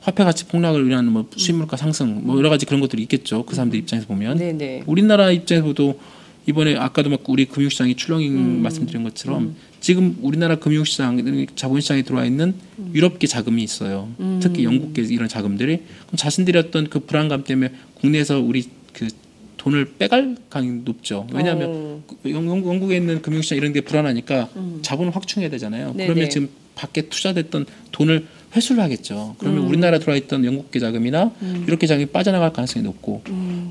화폐 0.00 0.22
가치 0.22 0.46
폭락을 0.46 0.88
위한 0.88 1.10
뭐 1.10 1.28
수입물가 1.36 1.76
상승 1.76 2.26
뭐 2.26 2.38
여러 2.38 2.48
가지 2.48 2.66
그런 2.66 2.80
것들이 2.80 3.02
있겠죠. 3.02 3.44
그 3.44 3.54
사람들 3.54 3.78
입장에서 3.78 4.06
보면 4.06 4.38
네, 4.38 4.52
네. 4.52 4.82
우리나라 4.86 5.30
입장에서도 5.30 5.98
이번에 6.46 6.76
아까도 6.76 7.10
막 7.10 7.20
우리 7.28 7.44
금융시장이 7.46 7.96
출렁인 7.96 8.62
말씀드린 8.62 9.02
것처럼 9.02 9.56
지금 9.80 10.16
우리나라 10.22 10.56
금융시장, 10.56 11.46
자본시장에 11.56 12.02
들어와 12.02 12.24
있는 12.24 12.54
유럽계 12.94 13.26
자금이 13.26 13.62
있어요. 13.62 14.08
특히 14.40 14.64
영국계 14.64 15.02
이런 15.02 15.28
자금들이 15.28 15.78
그럼 16.06 16.16
자신들이 16.16 16.58
어떤 16.58 16.88
그 16.88 17.00
불안감 17.00 17.44
때문에 17.44 17.72
국내에서 17.94 18.40
우리 18.40 18.64
그 18.92 19.08
돈을 19.56 19.94
빼갈 19.98 20.36
가능성이 20.48 20.82
높죠. 20.84 21.26
왜냐하면 21.32 21.68
어, 21.72 22.02
그 22.22 22.30
영- 22.30 22.46
영국, 22.48 22.68
영국 22.72 22.92
에 22.92 22.96
있는 22.96 23.20
금융시장 23.20 23.58
이런 23.58 23.72
데 23.72 23.80
불안하니까 23.80 24.48
자본을 24.82 25.14
확충해야 25.16 25.50
되잖아요. 25.50 25.92
네네. 25.94 26.06
그러면 26.06 26.30
지금 26.30 26.48
밖에 26.76 27.02
투자됐던 27.08 27.66
돈을 27.90 28.26
회수를 28.54 28.82
하겠죠. 28.82 29.34
그러면 29.38 29.64
음. 29.64 29.68
우리나라 29.68 29.98
들어와 29.98 30.16
있던 30.16 30.44
영국계 30.44 30.78
자금이나 30.78 31.32
유럽계 31.66 31.86
자금이 31.86 32.06
빠져나갈 32.06 32.52
가능성이 32.52 32.84
높고 32.84 33.22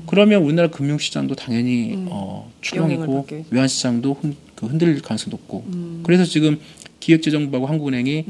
그러면 0.06 0.42
우리나라 0.42 0.68
금융시장도 0.68 1.34
당연히 1.34 1.94
어, 2.08 2.50
음. 2.50 2.52
출렁이고 2.60 3.22
받게. 3.22 3.44
외환시장도 3.50 4.16
흔, 4.20 4.36
그 4.54 4.66
흔들릴 4.66 5.00
가능성이 5.02 5.30
높고. 5.30 5.64
그래서 6.02 6.24
지금 6.24 6.58
기획재정부하고 7.00 7.66
한국은행이 7.66 8.24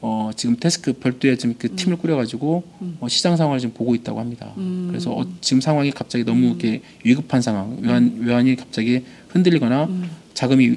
어, 0.00 0.30
지금 0.36 0.56
테스크 0.58 0.92
별도의 0.92 1.36
지금 1.38 1.56
그 1.58 1.74
팀을 1.74 1.98
꾸려가지고 1.98 2.62
어, 3.00 3.08
시장 3.08 3.36
상황을 3.36 3.58
지금 3.58 3.74
보고 3.74 3.94
있다고 3.94 4.20
합니다. 4.20 4.52
그래서 4.88 5.12
어, 5.12 5.26
지금 5.40 5.60
상황이 5.60 5.90
갑자기 5.90 6.24
너무 6.24 6.46
이렇게 6.46 6.82
위급한 7.04 7.42
상황, 7.42 7.78
외환 7.82 8.16
외환이 8.20 8.54
갑자기 8.56 9.02
흔들리거나 9.28 9.88
자금이 10.34 10.76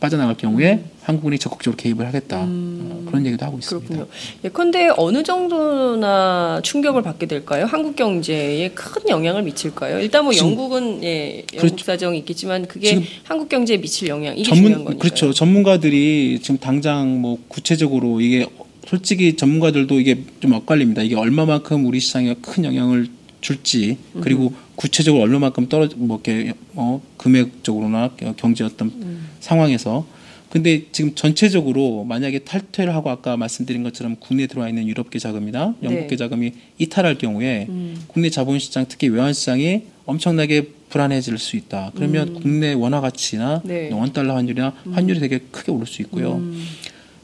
빠져나갈 0.00 0.36
경우에 0.36 0.82
한국은행이 1.08 1.38
적극적으로 1.38 1.74
개입을 1.78 2.06
하겠다 2.06 2.42
어, 2.42 3.02
그런 3.06 3.24
얘기도 3.24 3.46
하고 3.46 3.58
있습니다. 3.58 3.88
그렇군요. 3.88 4.10
예컨대 4.44 4.90
어느 4.98 5.22
정도나 5.22 6.60
충격을 6.62 7.00
받게 7.02 7.24
될까요? 7.24 7.64
한국 7.64 7.96
경제에 7.96 8.68
큰 8.74 9.08
영향을 9.08 9.42
미칠까요? 9.42 10.00
일단 10.00 10.24
뭐 10.24 10.34
지금- 10.34 10.48
영국은 10.50 11.02
예, 11.02 11.38
영국 11.54 11.60
그렇죠. 11.60 11.84
사정이 11.86 12.18
있겠지만 12.18 12.68
그게 12.68 13.02
한국 13.24 13.48
경제에 13.48 13.78
미칠 13.78 14.08
영향 14.08 14.34
이게 14.34 14.42
중요한 14.42 14.64
전문 14.64 14.84
거니까요. 14.84 14.98
그렇죠. 14.98 15.32
전문가들이 15.32 16.40
지금 16.42 16.58
당장 16.58 17.22
뭐 17.22 17.38
구체적으로 17.48 18.20
이게 18.20 18.46
솔직히 18.86 19.34
전문가들도 19.34 19.98
이게 20.00 20.22
좀 20.40 20.52
엇갈립니다. 20.52 21.00
이게 21.02 21.14
얼마만큼 21.14 21.86
우리 21.86 22.00
시장에 22.00 22.34
큰 22.42 22.66
영향을 22.66 23.06
줄지 23.40 23.96
그리고 24.20 24.52
구체적으로 24.76 25.22
얼마만큼 25.22 25.70
떨어져 25.70 25.96
뭐 25.96 26.20
이렇게 26.22 26.52
어 26.74 27.00
금액적으로나 27.16 28.10
경제 28.36 28.62
어떤 28.64 28.92
상황에서 29.40 30.04
근데 30.50 30.84
지금 30.92 31.14
전체적으로 31.14 32.04
만약에 32.04 32.40
탈퇴를 32.40 32.94
하고 32.94 33.10
아까 33.10 33.36
말씀드린 33.36 33.82
것처럼 33.82 34.16
국내에 34.16 34.46
들어와 34.46 34.68
있는 34.68 34.88
유럽계 34.88 35.18
자금이나 35.18 35.74
영국계 35.82 36.08
네. 36.08 36.16
자금이 36.16 36.52
이탈할 36.78 37.18
경우에 37.18 37.66
음. 37.68 38.00
국내 38.06 38.30
자본시장 38.30 38.86
특히 38.88 39.08
외환시장이 39.08 39.82
엄청나게 40.06 40.68
불안해질 40.88 41.36
수 41.36 41.56
있다. 41.56 41.92
그러면 41.94 42.32
국내 42.40 42.72
원화 42.72 43.02
가치나 43.02 43.56
음. 43.64 43.68
네. 43.68 43.92
원 43.92 44.12
달러 44.14 44.34
환율이나 44.34 44.72
환율이 44.92 45.20
되게 45.20 45.38
크게 45.50 45.70
오를 45.70 45.86
수 45.86 46.00
있고요. 46.02 46.36
음. 46.36 46.64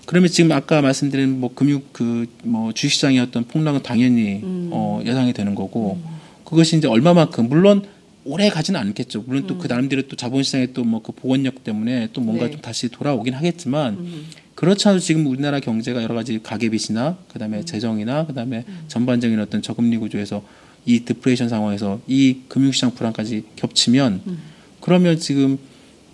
그러면 0.05 0.29
지금 0.29 0.53
아까 0.53 0.83
말씀드린 0.83 1.41
뭐 1.41 1.55
금융 1.55 1.81
그 1.93 2.27
뭐 2.45 2.73
주식시장의 2.73 3.19
어떤 3.21 3.45
폭락은 3.45 3.83
당연히 3.83 4.41
음. 4.43 4.69
어, 4.73 5.01
예상이 5.05 5.33
되는 5.33 5.55
거고 5.55 5.99
그것이 6.45 6.77
이제 6.77 6.87
얼마만큼 6.87 7.49
물론 7.49 7.83
오래 8.25 8.49
가지는 8.49 8.81
않겠죠. 8.81 9.25
물론 9.27 9.47
또그 9.47 9.67
나름대로 9.67 10.03
또 10.03 10.17
자본시장의 10.17 10.73
또 10.73 10.85
뭐그 10.85 11.13
복원력 11.13 11.63
때문에 11.65 12.09
또 12.13 12.21
뭔가 12.21 12.45
음. 12.45 12.47
네. 12.47 12.53
좀 12.53 12.61
다시 12.61 12.89
돌아오긴 12.89 13.35
하겠지만 13.35 13.95
음. 13.95 14.27
그렇지 14.55 14.89
않아도 14.89 15.01
지금 15.01 15.27
우리나라 15.27 15.61
경제가 15.61 16.03
여러 16.03 16.15
가지 16.15 16.41
가계빚이나 16.43 17.19
그다음에 17.33 17.59
음. 17.59 17.65
재정이나 17.65 18.27
그다음에 18.27 18.65
전반적인 18.89 19.39
어떤 19.41 19.63
저금리 19.63 19.99
구조에서 19.99 20.43
이 20.87 21.01
디플레이션 21.01 21.49
상황에서 21.49 22.01
이 22.07 22.39
금융시장 22.49 22.95
불안까지 22.95 23.45
겹치면 23.57 24.23
음. 24.27 24.39
그러면 24.81 25.19
지금 25.19 25.59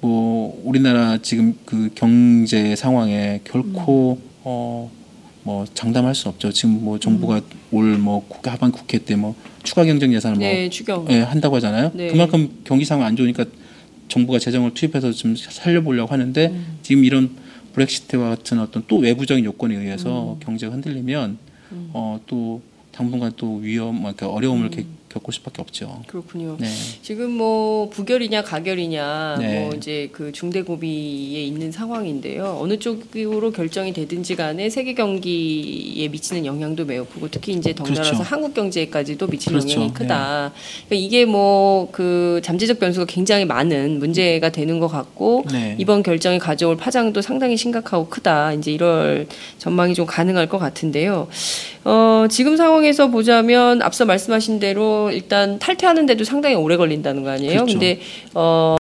뭐 0.01 0.61
우리나라 0.65 1.19
지금 1.19 1.55
그 1.65 1.91
경제 1.95 2.75
상황에 2.77 3.41
결코 3.45 4.19
음. 4.21 4.31
어 4.45 4.91
뭐 5.43 5.65
장담할 5.75 6.15
수 6.15 6.29
없죠. 6.29 6.53
지금 6.53 6.85
뭐 6.85 6.99
정부가 6.99 7.41
올뭐 7.71 8.27
국회 8.29 8.51
하반 8.51 8.73
국회 8.73 8.99
때 8.99 9.17
뭐 9.17 9.35
추가 9.63 9.85
경정 9.85 10.13
예산을 10.13 10.39
뭐 10.39 10.47
네, 10.47 10.69
추경. 10.71 11.07
예, 11.11 11.21
한다고 11.21 11.57
하잖아요. 11.57 11.91
네. 11.95 12.09
그만큼 12.09 12.51
경기 12.65 12.85
상황 12.85 13.07
안 13.07 13.17
좋으니까 13.17 13.45
정부가 14.09 14.39
재정을 14.39 14.75
투입해서 14.75 15.13
좀 15.13 15.37
살려보려고 15.37 16.13
하는데 16.13 16.47
음. 16.49 16.79
지금 16.83 17.05
이런 17.05 17.31
브렉시트와 17.75 18.31
같은 18.31 18.59
어떤 18.59 18.83
또 18.89 18.97
외부적인 18.97 19.45
요건에 19.45 19.77
의해서 19.77 20.35
음. 20.35 20.41
경제가 20.41 20.73
흔들리면 20.73 21.39
어, 21.93 22.21
또 22.27 22.63
당분간 22.93 23.33
또 23.37 23.57
위험, 23.57 23.99
그러니까 23.99 24.29
어려움을 24.29 24.71
음. 24.77 24.87
게- 25.11 25.15
겪을 25.21 25.33
수밖에 25.35 25.61
없죠. 25.61 26.03
그렇군요. 26.07 26.57
네. 26.61 26.69
지금 27.03 27.31
뭐 27.33 27.89
부결이냐 27.91 28.43
가결이냐 28.45 29.37
네. 29.41 29.61
뭐 29.61 29.73
이제 29.77 30.09
그 30.13 30.31
중대 30.33 30.63
고비에 30.63 31.43
있는 31.43 31.73
상황인데요. 31.73 32.57
어느 32.61 32.79
쪽으로 32.79 33.51
결정이 33.51 33.93
되든지 33.93 34.37
간에 34.37 34.71
세계 34.71 34.95
경기에 34.95 36.07
미치는 36.09 36.47
영향도 36.47 36.85
매우 36.85 37.05
크고 37.05 37.29
특히 37.29 37.53
이제 37.55 37.75
덩달아서 37.75 38.03
그렇죠. 38.13 38.23
한국 38.25 38.55
경제까지도 38.55 39.27
미치는 39.27 39.59
그렇죠. 39.61 39.75
영향이 39.75 39.95
크다. 39.95 40.53
그러니까 40.89 41.07
이게 41.07 41.25
뭐 41.25 41.89
그 41.93 42.41
잠재적 42.45 42.79
변수가 42.79 43.07
굉장히 43.07 43.45
많은 43.45 43.99
문제가 43.99 44.51
되는 44.51 44.79
것 44.81 44.89
같고 44.89 45.45
네. 45.51 45.75
이번 45.79 46.03
결정이 46.03 46.39
가져올 46.39 46.77
파장도 46.77 47.21
상당히 47.23 47.57
심각하고 47.57 48.09
크다. 48.09 48.53
이제 48.53 48.71
이럴 48.73 49.27
전망이 49.59 49.95
좀 49.95 50.07
가능할 50.07 50.49
것 50.49 50.59
같은데요. 50.59 51.29
어, 51.85 52.27
지금 52.31 52.57
상황에서 52.57 53.09
보자면 53.09 53.81
앞서 53.83 54.05
말씀하신 54.05 54.61
대로 54.61 55.00
일단 55.11 55.59
탈퇴하는데도 55.59 56.25
상당히 56.25 56.55
오래 56.57 56.77
걸린다는 56.77 57.23
거 57.25 57.31
아니에요? 57.31 57.65
그렇죠. 57.65 57.73
근데 57.73 58.01
어, 58.35 58.77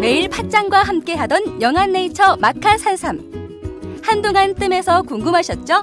매일 0.00 0.28
팥짱과 0.28 0.82
함께 0.82 1.14
하던 1.14 1.60
영한네이처 1.60 2.36
마카산삼. 2.40 4.00
한동안 4.02 4.54
뜸해서 4.54 5.02
궁금하셨죠? 5.02 5.80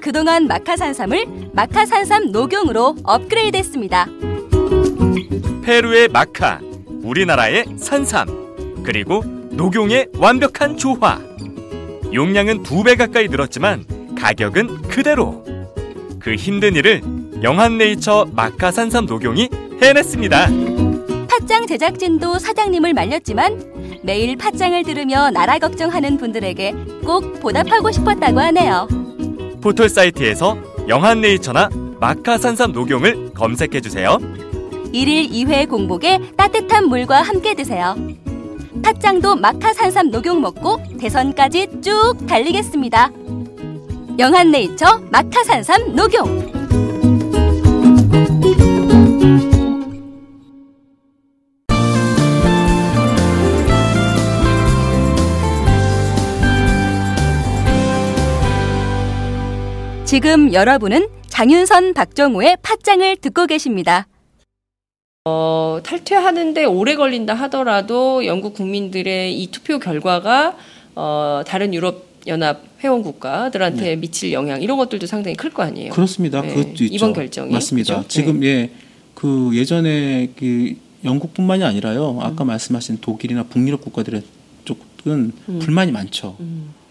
그동안 0.00 0.46
마카산삼을 0.46 1.26
마카산삼 1.52 2.32
녹용으로 2.32 2.96
업그레이드했습니다. 3.04 4.06
페루의 5.62 6.08
마카, 6.08 6.60
우리나라의 7.02 7.64
산삼, 7.76 8.82
그리고 8.82 9.22
녹용의 9.24 10.08
완벽한 10.18 10.76
조화. 10.76 11.20
용량은 12.12 12.62
두 12.62 12.82
배 12.84 12.94
가까이 12.96 13.28
늘었지만 13.28 13.84
가격은 14.24 14.80
그대로. 14.88 15.44
그 16.18 16.34
힘든 16.34 16.76
일을 16.76 17.02
영한네이처 17.42 18.28
마카 18.32 18.70
산삼 18.70 19.04
녹용이 19.04 19.50
해냈습니다. 19.82 20.46
팥짱 21.28 21.66
제작진도 21.66 22.38
사장님을 22.38 22.94
말렸지만 22.94 24.00
매일 24.02 24.36
팥짱을 24.36 24.84
들으며 24.84 25.30
나라 25.30 25.58
걱정하는 25.58 26.16
분들에게 26.16 26.72
꼭 27.04 27.38
보답하고 27.40 27.90
싶었다고 27.90 28.40
하네요. 28.40 28.88
포털 29.60 29.90
사이트에서 29.90 30.56
영한네이처나 30.88 31.68
마카 32.00 32.38
산삼 32.38 32.72
녹용을 32.72 33.34
검색해 33.34 33.82
주세요. 33.82 34.18
일일 34.94 35.28
2회 35.28 35.68
공복에 35.68 36.18
따뜻한 36.34 36.88
물과 36.88 37.20
함께 37.20 37.52
드세요. 37.52 37.94
팥짱도 38.82 39.36
마카산삼 39.36 40.10
녹용 40.10 40.40
먹고 40.40 40.78
대선까지 40.98 41.80
쭉 41.82 42.14
달리겠습니다. 42.26 43.10
영한네이처 44.18 45.00
마카산삼 45.10 45.96
녹용 45.96 46.54
지금 60.04 60.52
여러분은 60.52 61.08
장윤선 61.28 61.94
박정우의 61.94 62.58
팥짱을 62.62 63.16
듣고 63.16 63.46
계십니다. 63.46 64.06
어, 65.24 65.80
탈퇴하는데 65.82 66.64
오래 66.66 66.94
걸린다 66.94 67.34
하더라도 67.34 68.24
영국 68.24 68.54
국민들의 68.54 69.36
이 69.36 69.50
투표 69.50 69.80
결과가 69.80 70.56
어, 70.94 71.42
다른 71.44 71.74
유럽 71.74 72.04
연합 72.28 72.60
회원 72.84 73.02
국가들한테 73.02 73.96
미칠 73.96 74.32
영향 74.32 74.60
이런 74.62 74.76
것들도 74.76 75.06
상당히 75.06 75.34
클 75.36 75.50
거 75.50 75.62
아니에요. 75.62 75.92
그렇습니다. 75.92 76.42
네, 76.42 76.48
그것도 76.48 76.84
있죠. 76.84 76.94
이번 76.94 77.12
결정이. 77.14 77.50
맞습니다. 77.52 77.96
그죠? 77.96 78.08
지금 78.08 78.44
예, 78.44 78.70
그 79.14 79.50
예전에 79.54 80.30
그 80.36 80.74
영국뿐만이 81.04 81.64
아니라요. 81.64 82.18
아까 82.20 82.44
말씀하신 82.44 82.98
독일이나 83.00 83.44
북유럽 83.44 83.80
국가들의 83.80 84.22
쪽은 84.64 85.32
불만이 85.60 85.92
많죠. 85.92 86.36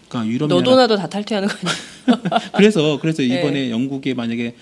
그러니까 0.08 0.32
유럽 0.32 0.48
너도 0.48 0.74
나도 0.76 0.96
다 0.96 1.08
탈퇴하는 1.08 1.48
거 1.48 1.54
아니에요? 1.54 2.40
그래서 2.54 2.98
그래서 3.00 3.22
이번에 3.22 3.52
네. 3.66 3.70
영국에 3.70 4.14
만약에 4.14 4.54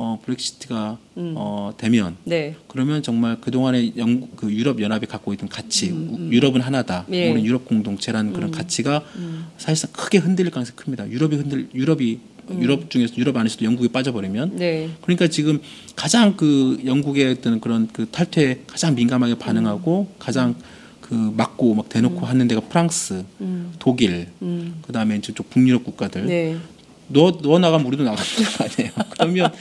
어 0.00 0.16
브렉시트가 0.24 0.96
음. 1.16 1.34
어 1.36 1.72
되면 1.76 2.14
네. 2.22 2.54
그러면 2.68 3.02
정말 3.02 3.36
그 3.40 3.50
동안에 3.50 3.94
영국 3.96 4.36
그 4.36 4.50
유럽 4.52 4.80
연합이 4.80 5.06
갖고 5.06 5.32
있던 5.34 5.48
가치, 5.48 5.90
우- 5.90 6.30
유럽은 6.30 6.60
하나다, 6.60 7.04
음, 7.08 7.14
예. 7.14 7.28
음. 7.28 7.32
우리 7.34 7.44
유럽 7.44 7.64
공동체라는 7.66 8.32
그런 8.32 8.52
가치가 8.52 9.02
사실상 9.58 9.90
크게 9.92 10.18
흔들릴 10.18 10.52
가능성이 10.52 10.76
큽니다. 10.76 11.10
유럽이 11.10 11.34
흔들 11.36 11.68
유럽이 11.74 12.20
음. 12.50 12.62
유럽 12.62 12.90
중에서 12.90 13.16
유럽 13.16 13.36
안에서도 13.36 13.64
영국이 13.64 13.88
빠져버리면 13.88 14.56
네. 14.56 14.88
그러니까 15.02 15.26
지금 15.26 15.58
가장 15.96 16.36
그 16.36 16.80
영국의 16.86 17.32
어떤 17.32 17.60
그런 17.60 17.88
그 17.92 18.06
탈퇴에 18.08 18.60
가장 18.68 18.94
민감하게 18.94 19.34
반응하고 19.36 20.06
가장 20.20 20.54
그 21.00 21.14
막고 21.14 21.74
막 21.74 21.88
대놓고 21.88 22.24
하는 22.24 22.46
데가 22.46 22.60
프랑스, 22.60 23.24
음. 23.40 23.72
독일, 23.80 24.28
음. 24.42 24.76
그다음에 24.82 25.20
저쪽 25.22 25.50
북유럽 25.50 25.82
국가들. 25.82 26.26
네. 26.26 26.56
너, 27.08 27.38
너 27.40 27.58
나가면 27.58 27.86
우리도 27.86 28.04
나가는 28.04 28.24
거 28.24 28.64
아니에요. 28.64 28.92
그러면, 29.10 29.52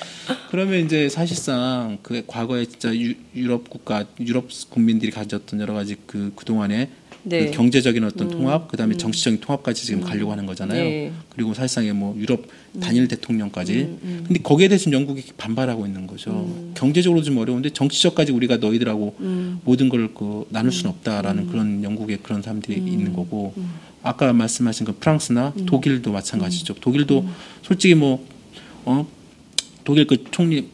그러면 0.51 0.85
이제 0.85 1.09
사실상 1.09 1.97
그 2.01 2.23
과거에 2.27 2.65
진짜 2.65 2.93
유, 2.95 3.13
유럽 3.35 3.69
국가, 3.69 4.05
유럽 4.19 4.47
국민들이 4.69 5.11
가졌던 5.11 5.59
여러 5.59 5.73
가지 5.73 5.95
그, 6.05 6.31
그동안에 6.35 6.89
네. 7.23 7.41
음. 7.41 7.45
그 7.47 7.51
경제적인 7.51 8.03
어떤 8.05 8.29
통합, 8.29 8.69
그 8.69 8.77
다음에 8.77 8.95
정치적인 8.95 9.41
통합까지 9.41 9.85
지금 9.85 10.01
가려고 10.01 10.31
하는 10.31 10.45
거잖아요. 10.45 10.81
네. 10.81 11.11
그리고 11.29 11.53
사실상의 11.53 11.93
뭐 11.93 12.15
유럽 12.17 12.45
단일 12.79 13.07
대통령까지. 13.07 13.73
음, 13.73 14.23
근데 14.27 14.41
거기에 14.41 14.69
대해서 14.69 14.89
영국이 14.91 15.23
반발하고 15.35 15.85
있는 15.85 16.07
거죠. 16.07 16.71
경제적으로 16.75 17.21
좀 17.23 17.37
어려운데 17.37 17.69
정치적까지 17.71 18.31
우리가 18.31 18.57
너희들하고 18.57 19.15
음. 19.19 19.59
모든 19.65 19.89
걸 19.89 20.07
그 20.13 20.45
나눌 20.49 20.71
수는 20.71 20.91
없다라는 20.91 21.47
그런 21.47 21.83
영국의 21.83 22.19
그런 22.23 22.41
사람들이 22.41 22.77
있는 22.77 23.13
거고 23.13 23.53
아까 24.07 24.31
말씀하신 24.33 24.85
그 24.85 24.95
프랑스나 24.97 25.53
독일도 25.65 26.11
마찬가지죠. 26.11 26.75
독일도 26.75 27.25
솔직히 27.63 27.93
뭐 27.95 28.25
어, 28.85 29.05
독일 29.83 30.07
그 30.07 30.23
총리 30.31 30.67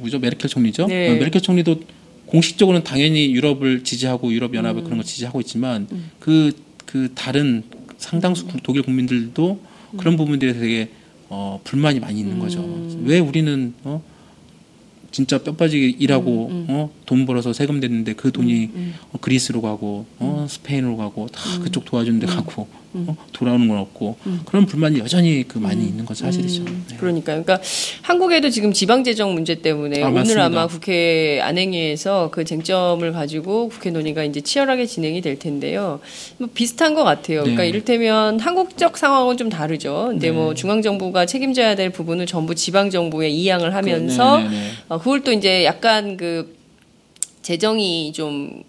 뭐죠? 0.00 0.18
메르켈 0.18 0.48
총리죠. 0.48 0.86
네. 0.86 1.10
어, 1.10 1.14
메르켈 1.14 1.40
총리도 1.42 1.80
공식적으로는 2.26 2.84
당연히 2.84 3.32
유럽을 3.34 3.84
지지하고 3.84 4.32
유럽 4.32 4.54
연합을 4.54 4.82
그런 4.84 4.98
걸 4.98 5.04
지지하고 5.04 5.40
있지만 5.40 5.86
그그 6.20 7.12
다른 7.14 7.62
상당수 7.98 8.46
국- 8.46 8.62
독일 8.62 8.82
국민들도 8.82 9.60
그런 9.96 10.16
부분들에 10.16 10.52
되게 10.54 10.90
어, 11.28 11.60
불만이 11.64 11.98
많이 12.00 12.20
있는 12.20 12.38
거죠. 12.38 12.60
왜 13.04 13.18
우리는 13.18 13.74
어, 13.84 14.02
진짜 15.16 15.38
뼈 15.38 15.52
빠지게 15.56 15.96
일하고 15.98 16.48
어, 16.68 16.90
돈 17.06 17.24
벌어서 17.24 17.54
세금 17.54 17.80
냈는데 17.80 18.12
그 18.12 18.32
돈이 18.32 18.70
어, 19.12 19.18
그리스로 19.18 19.62
가고 19.62 20.04
어, 20.18 20.46
스페인으로 20.46 20.98
가고 20.98 21.26
다 21.28 21.40
그쪽 21.62 21.86
도와주는 21.86 22.20
데 22.20 22.26
가고 22.26 22.68
어, 23.08 23.16
돌아오는 23.32 23.68
건 23.68 23.78
없고 23.78 24.16
그런 24.44 24.66
불만이 24.66 24.98
여전히 24.98 25.44
그 25.46 25.58
많이 25.58 25.84
있는 25.84 26.04
건 26.04 26.14
사실이죠. 26.16 26.64
네. 26.64 26.96
그러니까 26.98 27.32
그러니까 27.32 27.60
한국에도 28.02 28.50
지금 28.50 28.72
지방 28.72 29.04
재정 29.04 29.34
문제 29.34 29.56
때문에 29.56 30.02
아, 30.02 30.06
오늘 30.06 30.20
맞습니다. 30.20 30.44
아마 30.46 30.66
국회 30.66 31.40
안행위에서 31.42 32.30
그 32.32 32.44
쟁점을 32.44 33.10
가지고 33.12 33.68
국회 33.68 33.90
논의가 33.90 34.24
이제 34.24 34.40
치열하게 34.40 34.86
진행이 34.86 35.20
될 35.20 35.38
텐데요. 35.38 36.00
뭐 36.38 36.48
비슷한 36.52 36.94
것 36.94 37.04
같아요. 37.04 37.40
그러니까 37.40 37.62
네. 37.62 37.68
이를테면 37.68 38.40
한국적 38.40 38.96
상황은 38.96 39.36
좀 39.36 39.48
다르죠. 39.48 40.06
근데 40.08 40.28
네. 40.28 40.32
뭐 40.32 40.54
중앙 40.54 40.82
정부가 40.82 41.26
책임져야 41.26 41.74
될 41.74 41.90
부분을 41.90 42.26
전부 42.26 42.54
지방 42.54 42.90
정부에 42.90 43.28
이양을 43.28 43.74
하면서 43.74 44.38
네, 44.38 44.44
네, 44.44 44.50
네. 44.50 44.70
어, 44.88 44.98
그걸 44.98 45.22
또 45.22 45.32
이제 45.32 45.64
약간 45.64 46.16
그 46.16 46.56
재정이 47.42 48.12
좀, 48.12 48.64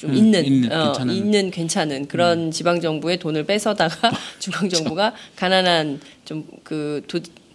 좀 0.00 0.10
음, 0.10 0.16
있는, 0.16 0.44
있는, 0.44 0.72
어, 0.72 0.84
괜찮은. 0.86 1.12
음. 1.12 1.16
있는 1.16 1.50
괜찮은 1.50 2.08
그런 2.08 2.50
지방 2.50 2.80
정부의 2.80 3.18
돈을 3.18 3.44
뺏어다가 3.44 4.10
중앙 4.40 4.68
정부가 4.68 5.14
가난한 5.36 6.00
좀 6.24 6.44
그 6.64 7.02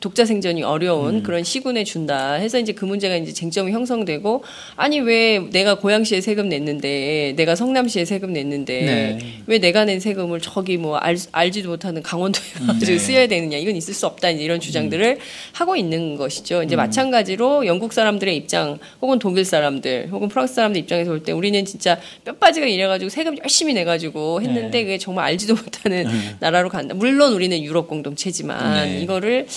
독자 0.05 0.23
생존이 0.23 0.61
어려운 0.61 1.15
음. 1.15 1.23
그런 1.23 1.43
시군에 1.43 1.83
준다 1.83 2.33
해서 2.33 2.59
이제 2.59 2.73
그 2.73 2.85
문제가 2.85 3.15
이제 3.15 3.33
쟁점이 3.33 3.71
형성되고 3.71 4.43
아니 4.75 4.99
왜 4.99 5.39
내가 5.39 5.79
고양시에 5.79 6.21
세금 6.21 6.47
냈는데 6.47 7.33
내가 7.35 7.55
성남시에 7.55 8.05
세금 8.05 8.31
냈는데 8.31 8.81
네. 8.81 9.19
왜 9.47 9.57
내가 9.57 9.83
낸 9.83 9.99
세금을 9.99 10.41
저기 10.41 10.77
뭐 10.77 10.97
알, 10.97 11.17
알지도 11.31 11.69
못하는 11.69 12.03
강원도에 12.03 12.43
가지고 12.67 12.91
네. 12.91 12.99
쓰여야 12.99 13.25
되느냐 13.27 13.57
이건 13.57 13.75
있을 13.75 13.95
수 13.95 14.05
없다 14.05 14.29
이런 14.29 14.59
주장들을 14.59 15.17
하고 15.53 15.75
있는 15.75 16.17
것이죠. 16.17 16.61
이제 16.61 16.75
마찬가지로 16.75 17.65
영국 17.65 17.91
사람들의 17.91 18.37
입장 18.37 18.77
혹은 19.01 19.17
독일 19.17 19.43
사람들 19.43 20.09
혹은 20.11 20.27
프랑스 20.27 20.53
사람들 20.53 20.81
입장에서 20.81 21.09
볼 21.09 21.23
때 21.25 21.31
우리는 21.31 21.65
진짜 21.65 21.99
뼈 22.23 22.33
빠지게 22.33 22.69
일해가지고 22.69 23.09
세금 23.09 23.35
열심히 23.39 23.73
내가지고 23.73 24.43
했는데 24.43 24.69
네. 24.69 24.83
그게 24.83 24.97
정말 24.99 25.25
알지도 25.25 25.55
못하는 25.55 26.05
나라로 26.39 26.69
간다. 26.69 26.93
물론 26.93 27.33
우리는 27.33 27.59
유럽 27.63 27.87
공동체지만 27.87 28.85
네. 28.85 29.01
이거를 29.01 29.47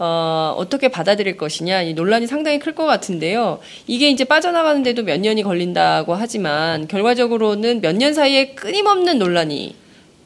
어, 0.00 0.54
어떻게 0.56 0.88
받아들일 0.88 1.36
것이냐 1.36 1.82
이 1.82 1.94
논란이 1.94 2.26
상당히 2.26 2.58
클 2.58 2.74
것 2.74 2.86
같은데요. 2.86 3.58
이게 3.88 4.08
이제 4.10 4.24
빠져나가는데도 4.24 5.02
몇 5.02 5.18
년이 5.20 5.42
걸린다고 5.42 6.14
하지만 6.14 6.86
결과적으로는 6.86 7.80
몇 7.80 7.96
년 7.98 8.14
사이에 8.14 8.50
끊임없는 8.54 9.18
논란이 9.18 9.74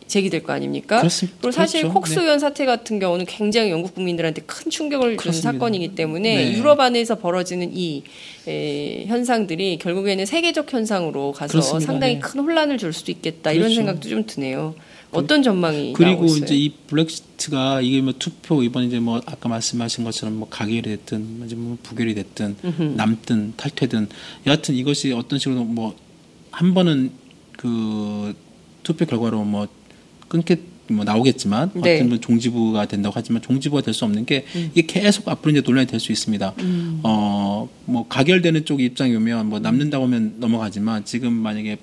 제기될 0.07 0.43
거 0.43 0.53
아닙니까? 0.53 0.99
그렇습니다. 0.99 1.39
그리고 1.41 1.53
사실 1.53 1.81
그렇죠. 1.83 1.95
콕스 1.95 2.15
네. 2.17 2.21
의원 2.23 2.39
사태 2.39 2.67
같은 2.67 2.99
경우는 2.99 3.25
굉장히 3.25 3.71
영국 3.71 3.95
국민들한테 3.95 4.43
큰 4.45 4.71
충격을 4.71 5.17
그렇습니다. 5.17 5.53
사건이기 5.53 5.95
때문에 5.95 6.37
네. 6.37 6.53
유럽 6.53 6.81
안에서 6.81 7.15
벌어지는 7.15 7.71
이 7.73 8.03
에, 8.47 9.07
현상들이 9.07 9.79
결국에는 9.79 10.27
세계적 10.27 10.71
현상으로 10.71 11.33
가서 11.33 11.53
그렇습니다. 11.53 11.87
상당히 11.87 12.15
네. 12.17 12.21
큰 12.21 12.41
혼란을 12.41 12.77
줄 12.77 12.93
수도 12.93 13.11
있겠다 13.11 13.53
이런 13.53 13.69
그렇죠. 13.69 13.77
생각도 13.77 14.09
좀 14.11 14.27
드네요. 14.27 14.75
어떤 15.13 15.43
전망이 15.43 15.93
그리고? 15.93 16.27
이제 16.27 16.57
이 16.57 16.71
블랙시트가 16.89 17.81
이게 17.83 18.01
뭐 18.01 18.15
투표 18.19 18.63
이번 18.63 18.85
이제 18.85 18.99
뭐 18.99 19.21
아까 19.27 19.49
말씀하신 19.49 20.05
것처럼 20.05 20.37
뭐 20.37 20.49
가결이 20.49 20.83
됐든 20.83 21.57
뭐 21.59 21.79
부결이 21.83 22.15
됐든 22.15 22.57
남든 22.97 23.55
탈퇴든 23.57 24.09
여하튼 24.47 24.75
이것이 24.75 25.13
어떤 25.13 25.39
식으로 25.39 25.65
뭐 25.65 25.95
한 26.53 26.75
번은 26.75 27.11
그 27.57 28.35
투표 28.83 29.07
결과로 29.07 29.43
뭐 29.45 29.67
끊게 30.29 30.61
뭐 30.91 31.05
나오겠지만 31.05 31.71
네. 31.75 31.97
어떤 31.97 32.09
뭐 32.11 32.19
종지부가 32.21 32.87
된다고 32.87 33.15
하지만 33.17 33.41
종지부가 33.41 33.81
될 33.83 33.95
수 33.95 34.05
없는 34.05 34.27
게 34.27 34.45
이게 34.75 34.83
계속 34.87 35.29
앞으로 35.29 35.53
이제 35.53 35.63
논란이 35.65 35.87
될 35.87 35.99
수 35.99 36.13
있습니다. 36.13 36.55
어뭐 37.03 38.07
가결되는 38.09 38.65
쪽 38.65 38.81
입장이 38.83 39.15
오면 39.17 39.49
뭐 39.49 39.59
남는다고 39.61 40.05
하면 40.05 40.35
넘어가지만 40.39 41.05
지금 41.05 41.33
만약에 41.33 41.79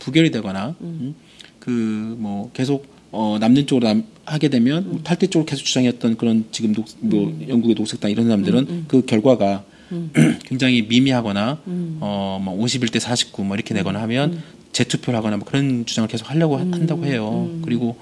부결이 0.00 0.30
되거나 0.32 0.74
음, 0.80 1.14
그 1.60 1.70
뭐 2.18 2.50
계속 2.52 2.86
어 3.10 3.38
남는 3.40 3.66
쪽으로 3.66 3.86
남, 3.86 4.04
하게 4.26 4.48
되면 4.48 5.00
탈퇴 5.02 5.26
쪽으로 5.28 5.46
계속 5.46 5.64
주장했던 5.64 6.16
그런 6.18 6.44
지금 6.52 6.72
녹, 6.74 6.86
뭐 7.00 7.34
영국의 7.48 7.74
녹색당 7.74 8.10
이런 8.10 8.26
사람들은 8.26 8.84
그 8.88 9.04
결과가 9.06 9.64
굉장히 10.44 10.82
미미하거나 10.82 11.62
어뭐 12.00 12.58
51대 12.64 13.00
49뭐 13.00 13.54
이렇게 13.54 13.72
되거나 13.74 14.00
하면 14.02 14.42
재투표를 14.72 15.16
하거나 15.16 15.38
뭐 15.38 15.46
그런 15.46 15.86
주장을 15.86 16.06
계속 16.08 16.28
하려고 16.30 16.56
하- 16.56 16.60
한다고 16.60 17.06
해요. 17.06 17.50
그리고 17.64 17.96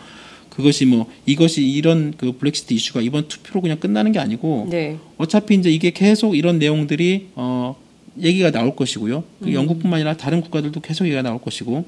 그것이 0.50 0.86
뭐 0.86 1.06
이것이 1.26 1.64
이런 1.68 2.14
그 2.16 2.32
브렉시트 2.32 2.74
이슈가 2.74 3.00
이번 3.02 3.28
투표로 3.28 3.60
그냥 3.60 3.78
끝나는 3.78 4.10
게 4.10 4.18
아니고 4.18 4.66
네. 4.70 4.96
어차피 5.18 5.54
이제 5.54 5.70
이게 5.70 5.90
계속 5.90 6.34
이런 6.34 6.58
내용들이 6.58 7.28
어 7.36 7.76
얘기가 8.20 8.50
나올 8.50 8.74
것이고요. 8.74 9.22
그 9.42 9.52
영국뿐만 9.52 9.98
아니라 9.98 10.16
다른 10.16 10.40
국가들도 10.40 10.80
계속 10.80 11.04
얘기가 11.04 11.22
나올 11.22 11.40
것이고 11.40 11.84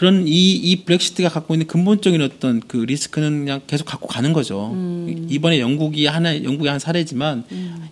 그런 0.00 0.26
이, 0.26 0.52
이 0.54 0.76
브렉시트가 0.76 1.28
갖고 1.28 1.52
있는 1.54 1.66
근본적인 1.66 2.22
어떤 2.22 2.60
그 2.60 2.78
리스크는 2.78 3.40
그냥 3.44 3.60
계속 3.66 3.84
갖고 3.84 4.08
가는 4.08 4.32
거죠. 4.32 4.72
이- 5.10 5.26
이번에 5.34 5.60
영국이 5.60 6.06
하나 6.06 6.42
영국의 6.42 6.70
한 6.70 6.78
사례지만 6.80 7.44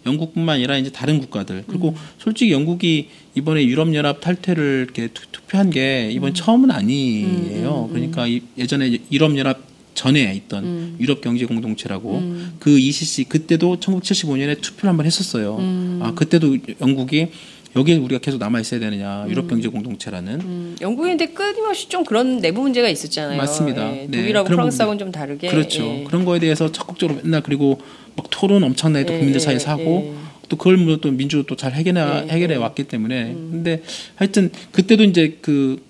영국뿐만 0.07 0.55
아니라 0.55 0.79
이제 0.79 0.91
다른 0.91 1.19
국가들. 1.21 1.65
그리고 1.67 1.95
솔직히 2.19 2.51
영국이 2.53 3.09
이번에 3.35 3.63
유럽 3.67 3.95
연합 3.95 4.23
탈퇴를 4.23 4.85
이렇게 4.87 5.09
투, 5.13 5.21
투표한 5.33 5.69
게 5.69 6.09
이번 6.11 6.33
처음은 6.33 6.71
아니에요. 6.71 7.91
그러니까 7.93 8.27
이- 8.27 8.41
예전에 8.57 9.01
유럽 9.13 9.37
연합 9.37 9.69
전에 9.95 10.33
있던 10.37 10.97
유럽 11.01 11.21
경제 11.21 11.45
공동체라고 11.45 12.23
그 12.59 12.79
ECC 12.79 13.25
그때도 13.25 13.81
1975년에 13.81 14.63
투표를 14.63 14.89
한번 14.89 15.05
했었어요. 15.05 15.59
아 16.03 16.15
그때도 16.15 16.57
영국이 16.81 17.27
여기에 17.79 17.97
우리가 17.99 18.21
계속 18.21 18.39
남아 18.39 18.61
있어야 18.61 18.81
되느냐 18.81 19.25
유럽 19.29 19.49
경제 19.49 19.69
공동체라는 19.69 20.41
음, 20.41 20.77
영국인데 20.81 21.27
끊임없이 21.27 21.89
좀 21.89 22.05
그런 22.05 22.41
내부 22.41 22.63
문제가 22.63 22.89
있었잖아요. 22.89 23.37
맞습니다. 23.37 23.97
예, 23.97 24.07
네, 24.11 24.19
독일하고 24.19 24.45
그런 24.47 24.57
프랑스하고는 24.57 24.99
좀 24.99 25.13
다르게. 25.13 25.49
그렇죠. 25.49 25.85
예. 25.85 26.05
그런 26.05 26.25
거에 26.25 26.41
대해서 26.41 26.73
적극적으로 26.73 27.21
맨날 27.23 27.43
그리고 27.43 27.81
막 28.17 28.27
토론 28.31 28.65
엄청나게 28.65 29.07
또 29.07 29.13
예, 29.13 29.19
국민들 29.19 29.41
예, 29.41 29.45
사이에서 29.45 29.71
하고 29.71 30.13
예. 30.13 30.29
또 30.49 30.57
그걸 30.57 30.77
뭐 30.79 30.97
또 30.97 31.11
민주도 31.11 31.45
또잘 31.45 31.73
해결해 31.73 32.01
예, 32.01 32.33
해결해 32.33 32.55
예. 32.55 32.59
왔기 32.59 32.85
때문에 32.85 33.33
근데 33.35 33.83
하여튼 34.17 34.51
그때도 34.73 35.05
이제 35.05 35.39
그 35.41 35.81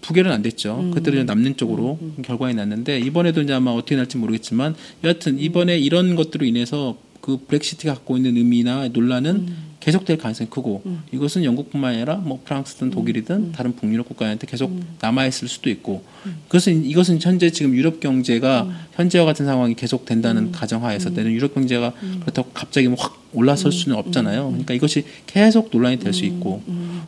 부결은 0.00 0.30
안 0.30 0.42
됐죠. 0.42 0.78
음. 0.80 0.94
이제 0.96 1.24
남는 1.24 1.56
쪽으로 1.56 1.98
결과가 2.22 2.52
났는데 2.52 3.00
이번에도 3.00 3.42
이제 3.42 3.52
아마 3.52 3.72
어떻게 3.72 3.96
날지 3.96 4.16
모르겠지만 4.18 4.76
여하튼 5.02 5.38
이번에 5.40 5.76
이런 5.78 6.14
것들로 6.14 6.46
인해서 6.46 6.96
그 7.20 7.38
브렉시트가 7.46 7.94
갖고 7.94 8.16
있는 8.16 8.36
의미나 8.36 8.88
논란은 8.88 9.30
음. 9.36 9.67
계속될 9.88 10.18
가능성이 10.18 10.50
크고 10.50 10.82
이것은 11.12 11.44
영국뿐만 11.44 11.94
아니라 11.94 12.16
뭐 12.16 12.40
프랑스든 12.44 12.90
독일이든 12.90 13.36
음. 13.36 13.52
다른 13.52 13.74
북유럽 13.74 14.06
국가한테 14.06 14.46
계속 14.46 14.70
남아 15.00 15.26
있을 15.26 15.48
수도 15.48 15.70
있고 15.70 16.04
그것은 16.48 16.84
이것은 16.84 17.18
현재 17.20 17.50
지금 17.50 17.74
유럽 17.74 18.00
경제가 18.00 18.64
음. 18.64 18.76
현재와 18.92 19.24
같은 19.24 19.46
상황이 19.46 19.74
계속 19.74 20.04
된다는 20.04 20.52
가정하에서 20.52 21.14
되는 21.14 21.32
유럽 21.32 21.54
경제가 21.54 21.92
음. 22.02 22.20
그렇다고 22.20 22.50
갑자기 22.52 22.88
뭐 22.88 22.98
확 22.98 23.28
올라설 23.32 23.72
수는 23.72 23.96
없잖아요. 23.98 24.48
그러니까 24.48 24.74
이것이 24.74 25.04
계속 25.26 25.68
논란이 25.72 25.98
될수 25.98 26.24
음. 26.24 26.26
있고 26.26 26.62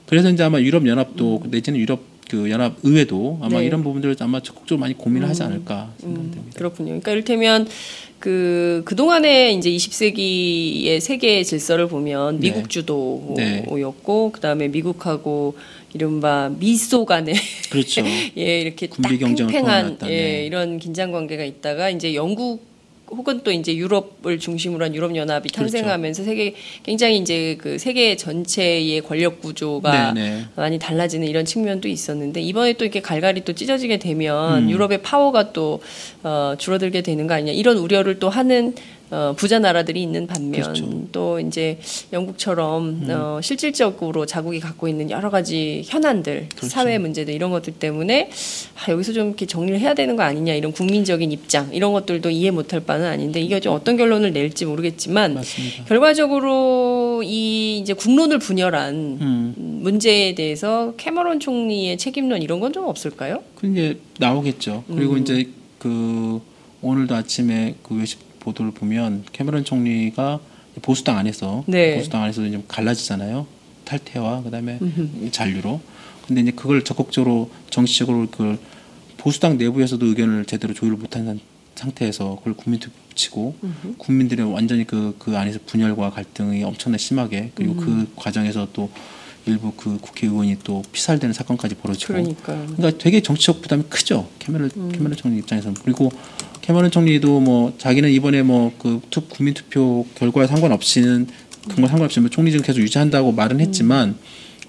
그래서 0.07 0.31
이제 0.31 0.43
아마 0.43 0.61
유럽 0.61 0.87
연합도 0.87 1.45
내지는 1.51 1.79
유럽 1.79 2.01
그 2.31 2.49
연합 2.49 2.77
의회도 2.85 3.41
아마 3.43 3.59
네. 3.59 3.67
이런 3.67 3.83
부분들을 3.83 4.15
아마 4.21 4.41
적극적으로 4.41 4.79
많이 4.79 4.97
고민을 4.97 5.29
하지 5.29 5.43
않을까 5.43 5.93
생각됩니다. 5.99 6.41
음, 6.41 6.51
그렇군요. 6.55 6.87
그러니까 6.87 7.11
이를테면 7.11 7.67
그 8.21 8.83
그동안에 8.85 9.53
이제 9.55 9.69
20세기의 9.69 11.01
세계 11.01 11.43
질서를 11.43 11.89
보면 11.89 12.39
네. 12.39 12.53
미국 12.53 12.71
주도였고 12.71 13.35
네. 13.37 14.33
그다음에 14.33 14.69
미국하고 14.69 15.57
이른바 15.93 16.53
미소 16.57 17.05
간의 17.05 17.35
그렇죠. 17.69 18.03
예, 18.39 18.61
이렇게 18.61 18.87
딱 18.87 19.03
팽팽한. 19.03 19.99
예, 20.05 20.07
네. 20.07 20.47
이런 20.47 20.79
긴장 20.79 21.11
관계가 21.11 21.43
있다가 21.43 21.91
이제 21.91 22.15
영국 22.15 22.70
혹은 23.11 23.41
또 23.43 23.51
이제 23.51 23.75
유럽을 23.77 24.39
중심으로 24.39 24.85
한 24.85 24.95
유럽 24.95 25.15
연합이 25.17 25.49
그렇죠. 25.49 25.73
탄생하면서 25.73 26.25
세계 26.25 26.55
굉장히 26.83 27.19
이제 27.19 27.57
그 27.61 27.79
세계 27.79 28.17
전체의 28.17 29.01
권력 29.03 29.41
구조가 29.41 30.13
네, 30.13 30.21
네. 30.21 30.45
많이 30.57 30.79
달라지는 30.79 31.27
이런 31.27 31.45
측면도 31.45 31.89
있었는데 31.89 32.41
이번에 32.41 32.75
또 32.75 32.85
이렇게 32.85 33.01
갈갈이 33.01 33.45
또 33.45 33.53
찢어지게 33.53 33.99
되면 33.99 34.65
음. 34.65 34.71
유럽의 34.71 35.03
파워가 35.03 35.53
또 35.53 35.81
어, 36.23 36.55
줄어들게 36.57 37.03
되는 37.03 37.27
거 37.27 37.35
아니냐 37.35 37.53
이런 37.53 37.79
우려를 37.79 38.19
또 38.19 38.29
하는 38.29 38.75
어, 39.11 39.35
부자 39.37 39.59
나라들이 39.59 40.03
있는 40.03 40.27
반면 40.27 40.63
그렇죠. 40.63 40.89
또 41.13 41.39
이제 41.41 41.79
영국처럼 42.13 43.03
어, 43.11 43.41
실질적으로 43.43 44.25
자국이 44.25 44.61
갖고 44.61 44.89
있는 44.89 45.11
여러 45.11 45.29
가지 45.31 45.83
현안들, 45.85 46.49
사회 46.63 46.97
문제들 46.99 47.35
이런 47.35 47.51
것들 47.51 47.75
때문에 47.75 48.31
아, 48.77 48.91
여기서 48.93 49.13
좀 49.13 49.29
이렇게 49.29 49.45
정리를 49.47 49.79
해야 49.81 49.93
되는 49.95 50.17
거 50.17 50.23
아니냐 50.23 50.55
이런 50.55 50.73
국민적인 50.73 51.31
입장 51.33 51.69
이런 51.75 51.93
것들도 51.93 52.31
이해 52.31 52.51
못할 52.51 52.81
바는 52.81 53.05
아닌데 53.07 53.41
이게 53.41 53.61
좀 53.61 53.75
어떤 53.75 53.97
결론을 53.97 54.33
낼지 54.33 54.65
모르겠지만 54.65 55.35
맞습니다. 55.35 55.85
결과적으로 55.85 57.23
이 57.25 57.79
이제 57.79 57.93
국론을 57.93 58.39
분열한 58.39 58.95
음. 59.21 59.55
문제에 59.83 60.35
대해서 60.35 60.95
캐머런 60.97 61.41
총리의 61.41 61.99
책임론 61.99 62.41
이런 62.43 62.59
건 62.59 62.71
좀 62.71 62.85
없을까요? 62.87 63.43
그 63.57 63.67
이제 63.67 63.99
나오겠죠. 64.21 64.85
그리고 64.87 65.15
음. 65.15 65.19
이제 65.19 65.49
그 65.81 66.41
오늘도 66.83 67.17
아침에 67.17 67.75
그 67.83 67.97
외신 67.97 68.21
보도를 68.41 68.73
보면 68.73 69.25
캐머런 69.33 69.65
총리가 69.65 70.41
보수당 70.83 71.19
안에서 71.19 71.65
네. 71.67 71.97
보수당 71.97 72.23
안에서 72.23 72.43
좀 72.51 72.65
갈라지잖아요. 72.67 73.47
탈퇴와 73.85 74.43
그다음에 74.43 74.79
잔류로. 75.31 75.81
근데 76.27 76.43
이제 76.43 76.51
그걸 76.53 76.83
적극적으로 76.85 77.51
정치적으로 77.71 78.29
그 78.31 78.59
보수당 79.17 79.59
내부에서도 79.59 80.05
의견을 80.07 80.45
제대로 80.47 80.73
조율을 80.75 80.97
못한 80.99 81.25
상- 81.27 81.41
상태에서 81.75 82.37
그걸 82.37 82.55
국민 82.55 82.81
투표 82.81 82.95
붙이고 83.11 83.55
국민들이 83.99 84.41
완전히 84.43 84.87
그, 84.87 85.17
그 85.19 85.37
안에서 85.37 85.59
분열과 85.67 86.11
갈등이 86.11 86.63
엄청나게 86.63 86.99
심하게 87.03 87.51
그리고 87.55 87.75
그 87.77 88.07
과정에서 88.17 88.69
또 88.73 88.89
일부 89.47 89.73
그 89.73 89.99
국회의원이 90.01 90.59
또 90.65 90.83
피살되는 90.93 91.33
사건까지 91.33 91.77
벌어지고. 91.77 92.13
그러니까 92.13 92.65
그러니까 92.77 92.99
되게 92.99 93.21
정치적 93.21 93.63
부담이 93.63 93.85
크죠. 93.89 94.29
캐머런 94.39 94.71
캐머런 94.93 95.17
총리 95.17 95.39
입장에서는. 95.39 95.77
그리고 95.83 96.11
캐머런 96.61 96.91
총리도 96.91 97.41
뭐 97.41 97.73
자기는 97.79 98.11
이번에 98.11 98.43
뭐그 98.43 99.01
국민 99.31 99.55
투표 99.55 100.07
결과에 100.15 100.47
상관없이는 100.47 101.27
그런 101.65 101.83
거 101.83 101.89
상관없이 101.89 102.21
뭐 102.21 102.31
총리직을 102.31 102.65
계속 102.65 102.81
유지한다고 102.81 103.33
말은 103.33 103.61
했지만 103.61 104.17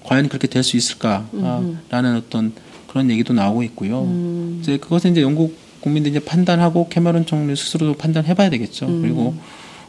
과연 0.04 0.28
그렇게 0.28 0.48
될 0.48 0.62
수 0.62 0.76
있을까라는 0.76 2.16
어떤 2.16 2.52
그런 2.88 3.10
얘기도 3.10 3.32
나오고 3.32 3.62
있고요. 3.64 4.58
이제 4.60 4.76
그것은 4.78 5.12
이제 5.12 5.22
영국 5.22 5.56
국민들이 5.80 6.10
이제 6.10 6.24
판단하고 6.24 6.88
캐머런 6.88 7.26
총리 7.26 7.56
스스로도 7.56 7.94
판단해봐야 7.94 8.50
되겠죠. 8.50 8.86
그리고 8.86 9.34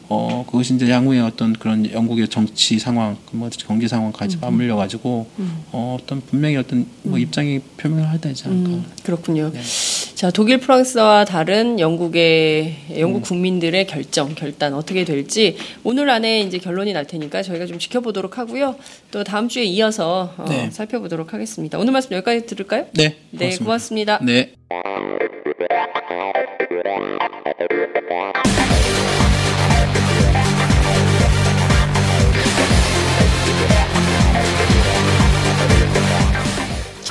어 0.10 0.44
그것이 0.46 0.76
이제 0.76 0.92
향후에 0.92 1.20
어떤 1.20 1.54
그런 1.54 1.90
영국의 1.92 2.28
정치 2.28 2.80
상황, 2.80 3.18
뭐 3.32 3.50
경제 3.66 3.88
상황까지 3.88 4.38
맞물려 4.38 4.76
가지고 4.76 5.28
어 5.72 5.98
어떤 6.00 6.22
분명히 6.22 6.58
어떤 6.58 6.86
뭐 7.04 7.18
입장이 7.18 7.60
표명을 7.78 8.10
해야 8.10 8.18
되지 8.20 8.48
않을까. 8.48 8.70
음, 8.70 8.86
그렇군요. 9.04 9.52
자, 10.24 10.32
독일, 10.32 10.58
프랑스와 10.60 11.26
다른 11.26 11.82
영국의 11.82 12.76
영국 12.98 13.18
음. 13.18 13.22
국민들의 13.24 13.86
결정, 13.88 14.34
결단 14.36 14.74
어떻게 14.74 15.04
될지 15.04 15.58
오늘 15.84 16.10
안에 16.10 16.40
이제 16.40 16.60
결론이 16.60 16.94
날 16.94 17.06
테니까 17.06 17.44
저희가 17.44 17.66
좀 17.66 17.78
지켜보도록 17.78 18.38
하고요. 18.38 18.76
또 19.12 19.26
다음 19.26 19.50
주에 19.50 19.64
이어서 19.64 20.34
어, 20.38 20.46
네. 20.48 20.70
살펴보도록 20.72 21.34
하겠습니다. 21.34 21.78
오늘 21.78 21.92
말씀 21.92 22.14
여기까지 22.14 22.46
들을까요? 22.46 22.86
네, 22.94 23.18
네, 23.32 23.58
고맙습니다. 23.58 24.20
네. 24.22 24.54